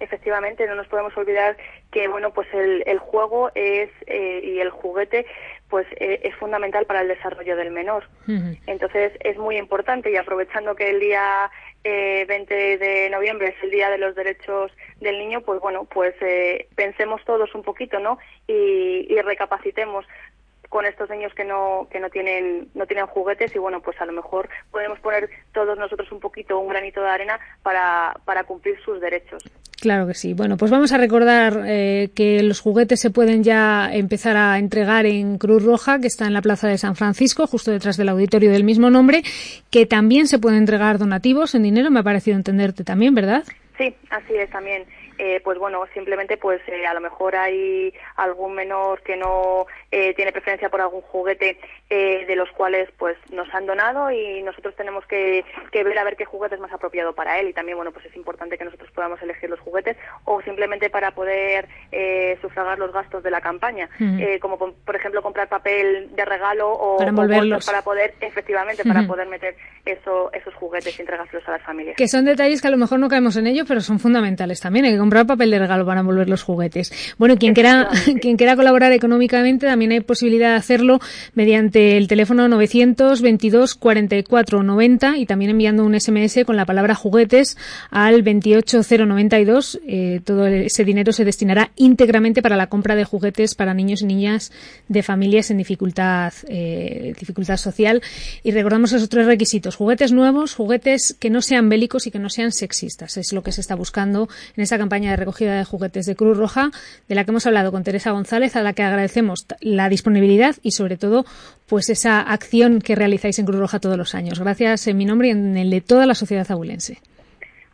efectivamente 0.00 0.66
no 0.66 0.74
nos 0.74 0.88
podemos 0.88 1.16
olvidar 1.16 1.56
que 1.92 2.08
bueno 2.08 2.32
pues 2.32 2.48
el, 2.54 2.82
el 2.86 2.98
juego 2.98 3.50
es 3.54 3.90
eh, 4.06 4.40
y 4.42 4.60
el 4.60 4.70
juguete 4.70 5.26
pues 5.70 5.86
eh, 5.92 6.20
es 6.24 6.34
fundamental 6.34 6.84
para 6.84 7.00
el 7.00 7.08
desarrollo 7.08 7.56
del 7.56 7.70
menor. 7.70 8.04
Entonces 8.66 9.12
es 9.20 9.38
muy 9.38 9.56
importante 9.56 10.10
y 10.10 10.16
aprovechando 10.16 10.74
que 10.74 10.90
el 10.90 11.00
día 11.00 11.50
eh, 11.84 12.26
20 12.28 12.78
de 12.78 13.10
noviembre 13.10 13.54
es 13.56 13.64
el 13.64 13.70
día 13.70 13.88
de 13.88 13.98
los 13.98 14.14
derechos 14.14 14.72
del 15.00 15.18
niño, 15.18 15.40
pues 15.40 15.60
bueno, 15.60 15.84
pues 15.84 16.14
eh, 16.20 16.68
pensemos 16.74 17.24
todos 17.24 17.54
un 17.54 17.62
poquito, 17.62 17.98
¿no? 18.00 18.18
Y, 18.46 19.06
y 19.08 19.20
recapacitemos 19.22 20.04
con 20.68 20.86
estos 20.86 21.10
niños 21.10 21.34
que 21.34 21.44
no 21.44 21.88
que 21.90 21.98
no 21.98 22.10
tienen 22.10 22.68
no 22.74 22.86
tienen 22.86 23.06
juguetes 23.06 23.54
y 23.56 23.58
bueno 23.58 23.82
pues 23.82 24.00
a 24.00 24.06
lo 24.06 24.12
mejor 24.12 24.48
podemos 24.70 25.00
poner 25.00 25.28
todos 25.52 25.76
nosotros 25.76 26.12
un 26.12 26.20
poquito 26.20 26.60
un 26.60 26.68
granito 26.68 27.02
de 27.02 27.10
arena 27.10 27.40
para, 27.64 28.14
para 28.24 28.44
cumplir 28.44 28.80
sus 28.84 29.00
derechos 29.00 29.42
Claro 29.80 30.06
que 30.06 30.12
sí. 30.12 30.34
Bueno, 30.34 30.58
pues 30.58 30.70
vamos 30.70 30.92
a 30.92 30.98
recordar 30.98 31.62
eh, 31.66 32.10
que 32.14 32.42
los 32.42 32.60
juguetes 32.60 33.00
se 33.00 33.10
pueden 33.10 33.42
ya 33.42 33.90
empezar 33.90 34.36
a 34.36 34.58
entregar 34.58 35.06
en 35.06 35.38
Cruz 35.38 35.62
Roja, 35.64 35.98
que 36.00 36.06
está 36.06 36.26
en 36.26 36.34
la 36.34 36.42
Plaza 36.42 36.68
de 36.68 36.76
San 36.76 36.96
Francisco, 36.96 37.46
justo 37.46 37.70
detrás 37.70 37.96
del 37.96 38.10
auditorio 38.10 38.52
del 38.52 38.62
mismo 38.62 38.90
nombre, 38.90 39.22
que 39.70 39.86
también 39.86 40.26
se 40.26 40.38
pueden 40.38 40.58
entregar 40.58 40.98
donativos 40.98 41.54
en 41.54 41.62
dinero, 41.62 41.90
me 41.90 42.00
ha 42.00 42.02
parecido 42.02 42.36
entenderte 42.36 42.84
también, 42.84 43.14
¿verdad? 43.14 43.42
Sí, 43.78 43.94
así 44.10 44.34
es 44.34 44.50
también. 44.50 44.84
Eh, 45.22 45.38
pues 45.44 45.58
bueno, 45.58 45.84
simplemente 45.92 46.38
pues 46.38 46.62
eh, 46.66 46.86
a 46.86 46.94
lo 46.94 47.00
mejor 47.02 47.36
hay 47.36 47.92
algún 48.16 48.54
menor 48.54 49.02
que 49.02 49.18
no 49.18 49.66
eh, 49.90 50.14
tiene 50.14 50.32
preferencia 50.32 50.70
por 50.70 50.80
algún 50.80 51.02
juguete 51.02 51.58
eh, 51.90 52.24
de 52.26 52.36
los 52.36 52.48
cuales 52.52 52.88
pues 52.96 53.18
nos 53.30 53.52
han 53.52 53.66
donado 53.66 54.10
y 54.10 54.42
nosotros 54.42 54.74
tenemos 54.76 55.04
que, 55.04 55.44
que, 55.72 55.84
ver 55.84 55.98
a 55.98 56.04
ver 56.04 56.16
qué 56.16 56.24
juguete 56.24 56.54
es 56.54 56.60
más 56.62 56.72
apropiado 56.72 57.14
para 57.14 57.38
él 57.38 57.48
y 57.48 57.52
también 57.52 57.76
bueno 57.76 57.92
pues 57.92 58.06
es 58.06 58.16
importante 58.16 58.56
que 58.56 58.64
nosotros 58.64 58.90
podamos 58.92 59.20
elegir 59.20 59.50
los 59.50 59.60
juguetes 59.60 59.98
o 60.24 60.40
simplemente 60.40 60.88
para 60.88 61.10
poder 61.10 61.68
eh, 61.92 62.38
sufragar 62.40 62.78
los 62.78 62.90
gastos 62.90 63.22
de 63.22 63.30
la 63.30 63.42
campaña, 63.42 63.90
como 64.40 64.56
por 64.56 64.96
ejemplo 64.96 65.20
comprar 65.20 65.48
papel 65.48 66.08
de 66.16 66.24
regalo 66.24 66.70
o 66.70 66.96
para, 66.96 67.12
o 67.12 67.60
para 67.66 67.82
poder 67.82 68.14
efectivamente 68.22 68.84
para 68.84 69.06
poder 69.06 69.28
meter 69.28 69.54
eso, 69.84 70.32
esos 70.32 70.54
juguetes 70.54 70.96
y 70.98 71.02
entregárselos 71.02 71.46
a 71.48 71.52
las 71.52 71.62
familias. 71.62 71.96
Que 71.96 72.08
son 72.08 72.24
detalles 72.24 72.62
que 72.62 72.68
a 72.68 72.70
lo 72.70 72.76
mejor 72.76 72.98
no 72.98 73.08
caemos 73.08 73.36
en 73.36 73.46
ellos, 73.46 73.66
pero 73.68 73.80
son 73.80 73.98
fundamentales 73.98 74.60
también. 74.60 74.84
Hay 74.84 74.92
que 74.92 74.98
comprar 75.10 75.26
papel 75.26 75.50
de 75.50 75.58
regalo 75.58 75.84
para 75.84 76.00
envolver 76.00 76.28
los 76.28 76.44
juguetes. 76.44 76.92
Bueno, 77.18 77.36
quien 77.36 77.52
quiera, 77.52 77.88
quien 78.20 78.36
quiera 78.36 78.54
colaborar 78.54 78.92
económicamente 78.92 79.66
también 79.66 79.90
hay 79.90 79.98
posibilidad 79.98 80.50
de 80.50 80.54
hacerlo 80.54 81.00
mediante 81.34 81.96
el 81.96 82.06
teléfono 82.06 82.46
922 82.46 83.74
44 83.74 84.62
90 84.62 85.18
y 85.18 85.26
también 85.26 85.50
enviando 85.50 85.84
un 85.84 85.98
SMS 85.98 86.44
con 86.46 86.56
la 86.56 86.64
palabra 86.64 86.94
juguetes 86.94 87.56
al 87.90 88.22
28092. 88.22 89.80
Eh, 89.84 90.20
todo 90.24 90.46
ese 90.46 90.84
dinero 90.84 91.12
se 91.12 91.24
destinará 91.24 91.72
íntegramente 91.74 92.40
para 92.40 92.56
la 92.56 92.68
compra 92.68 92.94
de 92.94 93.02
juguetes 93.02 93.56
para 93.56 93.74
niños 93.74 94.02
y 94.02 94.06
niñas 94.06 94.52
de 94.86 95.02
familias 95.02 95.50
en 95.50 95.58
dificultad, 95.58 96.32
eh, 96.46 97.14
dificultad 97.18 97.56
social. 97.56 98.00
Y 98.44 98.52
recordamos 98.52 98.92
esos 98.92 99.08
tres 99.08 99.26
requisitos. 99.26 99.74
Juguetes 99.74 100.12
nuevos, 100.12 100.54
juguetes 100.54 101.16
que 101.18 101.30
no 101.30 101.42
sean 101.42 101.68
bélicos 101.68 102.06
y 102.06 102.12
que 102.12 102.20
no 102.20 102.28
sean 102.28 102.52
sexistas. 102.52 103.16
Es 103.16 103.32
lo 103.32 103.42
que 103.42 103.50
se 103.50 103.60
está 103.60 103.74
buscando 103.74 104.28
en 104.56 104.62
esta 104.62 104.78
campaña 104.78 104.99
de 105.08 105.16
recogida 105.16 105.56
de 105.56 105.64
juguetes 105.64 106.04
de 106.04 106.14
Cruz 106.14 106.36
Roja, 106.36 106.70
de 107.08 107.14
la 107.14 107.24
que 107.24 107.30
hemos 107.30 107.46
hablado 107.46 107.72
con 107.72 107.82
Teresa 107.84 108.10
González, 108.10 108.56
a 108.56 108.62
la 108.62 108.74
que 108.74 108.82
agradecemos 108.82 109.46
la 109.60 109.88
disponibilidad 109.88 110.56
y 110.62 110.72
sobre 110.72 110.98
todo 110.98 111.24
pues 111.66 111.88
esa 111.88 112.20
acción 112.20 112.80
que 112.80 112.94
realizáis 112.94 113.38
en 113.38 113.46
Cruz 113.46 113.58
Roja 113.58 113.80
todos 113.80 113.96
los 113.96 114.14
años. 114.14 114.38
Gracias 114.40 114.86
en 114.86 114.98
mi 114.98 115.06
nombre 115.06 115.28
y 115.28 115.30
en 115.30 115.56
el 115.56 115.70
de 115.70 115.80
toda 115.80 116.04
la 116.04 116.14
sociedad 116.14 116.46
abulense. 116.50 116.98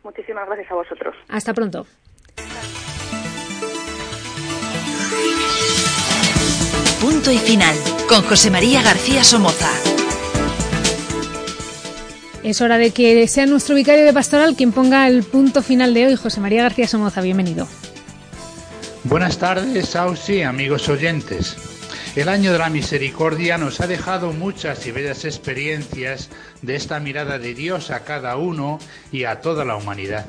Muchísimas 0.03 0.47
gracias 0.47 0.71
a 0.71 0.75
vosotros. 0.75 1.15
Hasta 1.27 1.53
pronto. 1.53 1.85
Punto 7.01 7.31
y 7.31 7.37
final 7.37 7.75
con 8.07 8.21
José 8.23 8.49
María 8.49 8.81
García 8.81 9.23
Somoza. 9.23 10.06
Es 12.47 12.61
hora 12.61 12.77
de 12.77 12.91
que 12.91 13.27
sea 13.27 13.45
nuestro 13.45 13.75
vicario 13.75 14.05
de 14.05 14.13
pastoral 14.13 14.55
quien 14.55 14.71
ponga 14.71 15.05
el 15.09 15.23
punto 15.23 15.61
final 15.61 15.93
de 15.93 16.05
hoy. 16.05 16.15
José 16.15 16.39
María 16.39 16.63
García 16.63 16.87
Somoza, 16.87 17.19
bienvenido. 17.19 17.67
Buenas 19.03 19.37
tardes, 19.37 19.97
Ausi, 19.97 20.43
amigos 20.43 20.87
oyentes. 20.87 21.57
El 22.15 22.29
año 22.29 22.53
de 22.53 22.59
la 22.59 22.69
misericordia 22.69 23.57
nos 23.57 23.81
ha 23.81 23.87
dejado 23.87 24.31
muchas 24.31 24.87
y 24.87 24.93
bellas 24.93 25.25
experiencias 25.25 26.29
de 26.61 26.77
esta 26.77 27.01
mirada 27.01 27.37
de 27.37 27.53
Dios 27.53 27.91
a 27.91 28.05
cada 28.05 28.37
uno 28.37 28.79
y 29.11 29.25
a 29.25 29.41
toda 29.41 29.65
la 29.65 29.75
humanidad. 29.75 30.23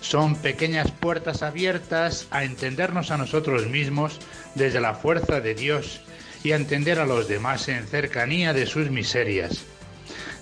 Son 0.00 0.36
pequeñas 0.36 0.92
puertas 0.92 1.42
abiertas 1.42 2.28
a 2.30 2.44
entendernos 2.44 3.10
a 3.10 3.16
nosotros 3.16 3.66
mismos 3.66 4.20
desde 4.54 4.80
la 4.80 4.94
fuerza 4.94 5.40
de 5.40 5.56
Dios 5.56 6.02
y 6.44 6.52
a 6.52 6.56
entender 6.56 7.00
a 7.00 7.04
los 7.04 7.26
demás 7.26 7.66
en 7.66 7.84
cercanía 7.88 8.52
de 8.52 8.66
sus 8.66 8.92
miserias. 8.92 9.64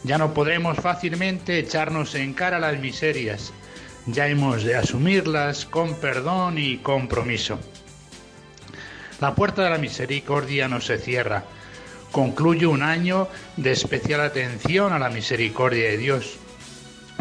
Ya 0.04 0.18
no 0.18 0.34
podremos 0.34 0.76
fácilmente 0.76 1.58
echarnos 1.58 2.14
en 2.14 2.34
cara 2.34 2.58
las 2.58 2.78
miserias, 2.78 3.52
ya 4.06 4.28
hemos 4.28 4.62
de 4.62 4.76
asumirlas 4.76 5.64
con 5.64 5.94
perdón 5.94 6.58
y 6.58 6.76
compromiso. 6.76 7.58
La 9.20 9.34
puerta 9.34 9.64
de 9.64 9.70
la 9.70 9.78
misericordia 9.78 10.68
no 10.68 10.82
se 10.82 10.98
cierra. 10.98 11.44
Concluye 12.12 12.66
un 12.66 12.82
año 12.82 13.28
de 13.56 13.72
especial 13.72 14.20
atención 14.20 14.92
a 14.92 14.98
la 14.98 15.08
misericordia 15.08 15.84
de 15.84 15.96
Dios. 15.96 16.36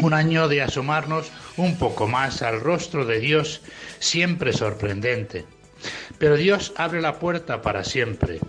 Un 0.00 0.12
año 0.12 0.46
de 0.46 0.60
asomarnos 0.60 1.32
un 1.56 1.78
poco 1.78 2.06
más 2.06 2.42
al 2.42 2.60
rostro 2.60 3.06
de 3.06 3.18
Dios, 3.18 3.62
siempre 3.98 4.52
sorprendente. 4.52 5.46
Pero 6.18 6.36
Dios 6.36 6.74
abre 6.76 7.00
la 7.00 7.18
puerta 7.18 7.62
para 7.62 7.82
siempre. 7.82 8.40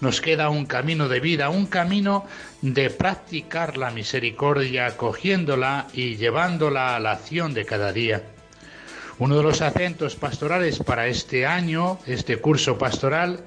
Nos 0.00 0.20
queda 0.20 0.50
un 0.50 0.66
camino 0.66 1.08
de 1.08 1.20
vida, 1.20 1.48
un 1.48 1.66
camino 1.66 2.26
de 2.60 2.90
practicar 2.90 3.78
la 3.78 3.90
misericordia, 3.90 4.96
cogiéndola 4.96 5.86
y 5.94 6.16
llevándola 6.16 6.96
a 6.96 7.00
la 7.00 7.12
acción 7.12 7.54
de 7.54 7.64
cada 7.64 7.92
día. 7.92 8.22
Uno 9.18 9.38
de 9.38 9.42
los 9.42 9.62
acentos 9.62 10.14
pastorales 10.14 10.80
para 10.80 11.06
este 11.06 11.46
año, 11.46 11.98
este 12.06 12.36
curso 12.36 12.76
pastoral, 12.76 13.40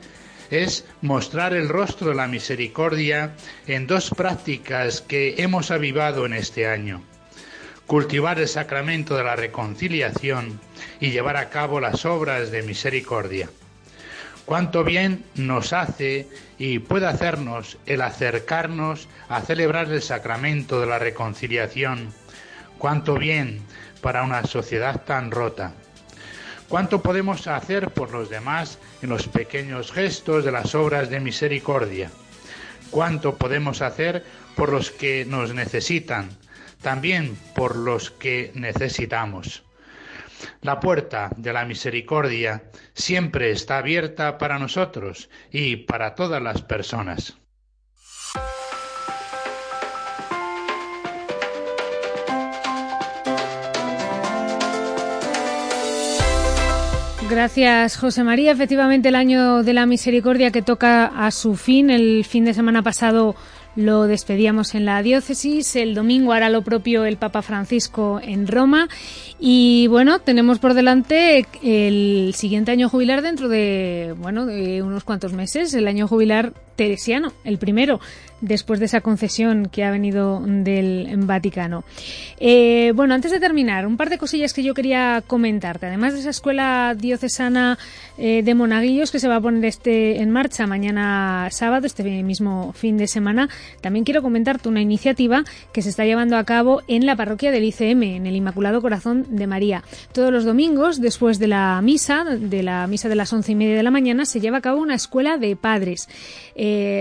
es 0.50 0.86
mostrar 1.02 1.54
el 1.54 1.70
rostro 1.70 2.10
de 2.10 2.16
la 2.16 2.28
misericordia 2.28 3.36
en 3.68 3.86
dos 3.86 4.10
prácticas 4.10 5.02
que 5.02 5.36
hemos 5.38 5.70
avivado 5.70 6.26
en 6.26 6.34
este 6.34 6.68
año. 6.68 7.04
Cultivar 7.86 8.40
el 8.40 8.48
sacramento 8.48 9.16
de 9.16 9.24
la 9.24 9.36
reconciliación 9.36 10.60
y 11.00 11.12
llevar 11.12 11.38
a 11.38 11.50
cabo 11.50 11.80
las 11.80 12.06
obras 12.06 12.50
de 12.50 12.64
misericordia. 12.64 13.50
Cuánto 14.50 14.84
bien 14.84 15.24
nos 15.36 15.74
hace 15.74 16.28
y 16.58 16.80
puede 16.80 17.06
hacernos 17.06 17.78
el 17.86 18.02
acercarnos 18.02 19.08
a 19.28 19.42
celebrar 19.42 19.92
el 19.92 20.02
sacramento 20.02 20.82
de 20.82 20.88
la 20.88 20.98
reconciliación. 20.98 22.12
Cuánto 22.80 23.14
bien 23.14 23.62
para 24.02 24.24
una 24.24 24.44
sociedad 24.46 25.04
tan 25.06 25.30
rota. 25.30 25.74
¿Cuánto 26.68 27.04
podemos 27.04 27.46
hacer 27.46 27.92
por 27.92 28.10
los 28.10 28.32
demás 28.32 28.80
en 29.04 29.10
los 29.10 29.28
pequeños 29.28 29.92
gestos 29.92 30.44
de 30.44 30.52
las 30.52 30.74
obras 30.74 31.12
de 31.12 31.20
misericordia? 31.20 32.10
¿Cuánto 32.90 33.36
podemos 33.36 33.84
hacer 33.84 34.26
por 34.56 34.72
los 34.72 34.90
que 34.90 35.26
nos 35.26 35.54
necesitan? 35.54 36.28
También 36.82 37.38
por 37.54 37.76
los 37.76 38.10
que 38.10 38.52
necesitamos. 38.56 39.62
La 40.62 40.80
puerta 40.80 41.30
de 41.36 41.54
la 41.54 41.66
misericordia 41.66 42.64
siempre 42.94 43.52
está 43.52 43.78
abierta 43.78 44.38
para 44.38 44.60
nosotros 44.60 45.30
y 45.52 45.78
para 45.78 46.16
todas 46.16 46.42
las 46.42 46.62
personas. 46.62 47.38
Gracias, 57.30 57.96
José 57.96 58.24
María. 58.24 58.52
Efectivamente, 58.52 59.10
el 59.10 59.16
año 59.16 59.62
de 59.62 59.74
la 59.74 59.86
misericordia 59.86 60.50
que 60.50 60.64
toca 60.64 61.06
a 61.06 61.30
su 61.30 61.56
fin. 61.56 61.92
El 61.92 62.26
fin 62.26 62.44
de 62.44 62.56
semana 62.56 62.82
pasado 62.82 63.36
lo 63.76 64.08
despedíamos 64.08 64.76
en 64.76 64.86
la 64.86 65.02
diócesis. 65.02 65.76
El 65.76 65.94
domingo 65.94 66.34
hará 66.34 66.50
lo 66.50 66.62
propio 66.62 67.06
el 67.06 67.18
Papa 67.18 67.42
Francisco 67.42 68.20
en 68.24 68.48
Roma. 68.48 68.90
Y 69.40 69.88
bueno, 69.88 70.20
tenemos 70.20 70.60
por 70.60 70.74
delante 70.74 71.46
el 71.64 72.34
siguiente 72.36 72.72
año 72.72 72.90
jubilar 72.90 73.22
dentro 73.22 73.50
de, 73.50 74.16
bueno, 74.18 74.46
de 74.46 74.82
unos 74.82 75.04
cuantos 75.04 75.34
meses, 75.34 75.74
el 75.74 75.88
año 75.88 76.08
jubilar 76.08 76.54
teresiano, 76.80 77.34
el 77.44 77.58
primero, 77.58 78.00
después 78.40 78.80
de 78.80 78.86
esa 78.86 79.02
concesión 79.02 79.68
que 79.68 79.84
ha 79.84 79.92
venido 79.92 80.42
del 80.46 81.10
Vaticano. 81.18 81.84
Eh, 82.40 82.94
bueno, 82.96 83.14
antes 83.14 83.32
de 83.32 83.40
terminar, 83.42 83.86
un 83.86 83.98
par 83.98 84.10
de 84.10 84.18
cosillas 84.18 84.54
que 84.54 84.64
yo 84.64 84.74
quería 84.74 85.22
comentarte. 85.28 85.88
Además 85.88 86.14
de 86.14 86.22
esa 86.22 86.30
escuela 86.30 86.96
diocesana 86.98 87.78
eh, 88.18 88.44
de 88.44 88.56
monaguillos 88.56 89.12
que 89.12 89.20
se 89.20 89.28
va 89.28 89.36
a 89.36 89.42
poner 89.42 89.66
este 89.66 90.22
en 90.22 90.32
marcha 90.32 90.68
mañana 90.68 91.50
sábado, 91.52 91.86
este 91.86 92.04
mismo 92.24 92.72
fin 92.72 92.96
de 92.96 93.08
semana, 93.08 93.50
también 93.82 94.06
quiero 94.06 94.22
comentarte 94.22 94.70
una 94.70 94.82
iniciativa 94.82 95.44
que 95.74 95.82
se 95.82 95.90
está 95.90 96.06
llevando 96.06 96.38
a 96.38 96.46
cabo 96.46 96.82
en 96.88 97.06
la 97.06 97.18
parroquia 97.18 97.52
del 97.52 97.66
ICM, 97.66 98.04
en 98.04 98.26
el 98.26 98.38
Inmaculado 98.38 98.82
Corazón 98.82 99.26
de 99.30 99.48
María. 99.48 99.84
Todos 100.14 100.32
los 100.32 100.46
domingos, 100.46 101.02
después 101.02 101.40
de 101.40 101.48
la 101.48 101.82
misa, 101.82 102.24
de 102.24 102.64
la 102.64 102.88
misa 102.88 103.10
de 103.10 103.16
las 103.16 103.34
once 103.34 103.52
y 103.52 103.56
media 103.56 103.76
de 103.76 103.84
la 103.84 103.92
mañana, 103.92 104.24
se 104.24 104.40
lleva 104.40 104.60
a 104.60 104.62
cabo 104.62 104.82
una 104.82 104.96
escuela 104.96 105.38
de 105.38 105.58
padres. 105.58 106.08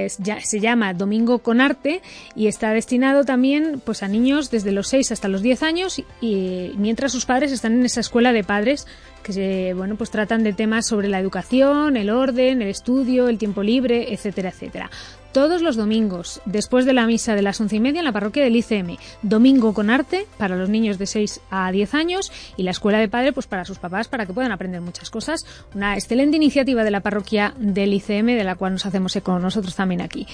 Se 0.09 0.61
llama 0.61 0.94
Domingo 0.94 1.40
con 1.40 1.61
Arte 1.61 2.02
y 2.35 2.46
está 2.46 2.72
destinado 2.72 3.24
también 3.24 3.81
pues, 3.85 4.02
a 4.02 4.09
niños 4.09 4.50
desde 4.50 4.72
los 4.72 4.88
6 4.88 5.12
hasta 5.12 5.28
los 5.28 5.42
10 5.42 5.62
años 5.62 6.02
y 6.20 6.72
mientras 6.76 7.12
sus 7.12 7.26
padres 7.26 7.52
están 7.52 7.74
en 7.74 7.85
esa 7.85 8.00
escuela 8.00 8.33
de 8.33 8.44
padres 8.44 8.87
que 9.22 9.33
se, 9.33 9.74
bueno, 9.74 9.96
pues 9.96 10.11
tratan 10.11 10.42
de 10.42 10.52
temas 10.52 10.87
sobre 10.87 11.09
la 11.09 11.18
educación, 11.20 11.96
el 11.96 12.11
orden, 12.11 12.62
el 12.62 12.68
estudio, 12.68 13.28
el 13.28 13.38
tiempo 13.38 13.62
libre, 13.62 14.12
etcétera, 14.12 14.50
etcétera. 14.50 14.90
Todos 15.33 15.61
los 15.61 15.77
domingos, 15.77 16.41
después 16.47 16.87
de 16.87 16.95
la 16.95 17.07
misa 17.07 17.35
de 17.35 17.43
las 17.43 17.61
once 17.61 17.77
y 17.77 17.81
media 17.81 17.99
en 17.99 18.05
la 18.07 18.12
parroquia 18.12 18.43
del 18.43 18.57
ICM. 18.57 18.97
Domingo 19.23 19.75
con 19.75 19.91
arte 19.91 20.27
para 20.38 20.57
los 20.57 20.69
niños 20.69 20.99
de 20.99 21.07
6 21.07 21.41
a 21.51 21.71
10 21.71 21.95
años 21.95 22.33
y 22.57 22.62
la 22.62 22.71
escuela 22.71 22.99
de 22.99 23.09
padre 23.09 23.33
pues 23.33 23.47
para 23.47 23.64
sus 23.64 23.79
papás 23.79 24.09
para 24.09 24.27
que 24.27 24.33
puedan 24.33 24.53
aprender 24.53 24.81
muchas 24.81 25.11
cosas. 25.11 25.45
Una 25.75 25.95
excelente 25.95 26.37
iniciativa 26.37 26.83
de 26.83 26.91
la 26.91 27.01
parroquia 27.01 27.55
del 27.59 27.93
ICM 27.93 28.27
de 28.27 28.45
la 28.45 28.57
cual 28.57 28.73
nos 28.73 28.87
hacemos 28.87 29.14
eco 29.17 29.38
nosotros 29.38 29.75
también 29.75 30.01
aquí. 30.01 30.27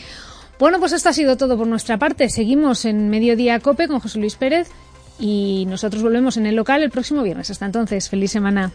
Bueno, 0.58 0.78
pues 0.78 0.92
esto 0.92 1.08
ha 1.08 1.12
sido 1.12 1.36
todo 1.36 1.58
por 1.58 1.66
nuestra 1.66 1.98
parte. 1.98 2.28
Seguimos 2.28 2.84
en 2.84 3.10
Mediodía 3.10 3.58
Cope 3.58 3.88
con 3.88 3.98
José 3.98 4.20
Luis 4.20 4.36
Pérez 4.36 4.70
y 5.18 5.66
nosotros 5.68 6.02
volvemos 6.02 6.36
en 6.36 6.46
el 6.46 6.54
local 6.54 6.82
el 6.82 6.90
próximo 6.90 7.22
viernes. 7.22 7.50
Hasta 7.50 7.66
entonces, 7.66 8.08
feliz 8.08 8.30
semana. 8.30 8.72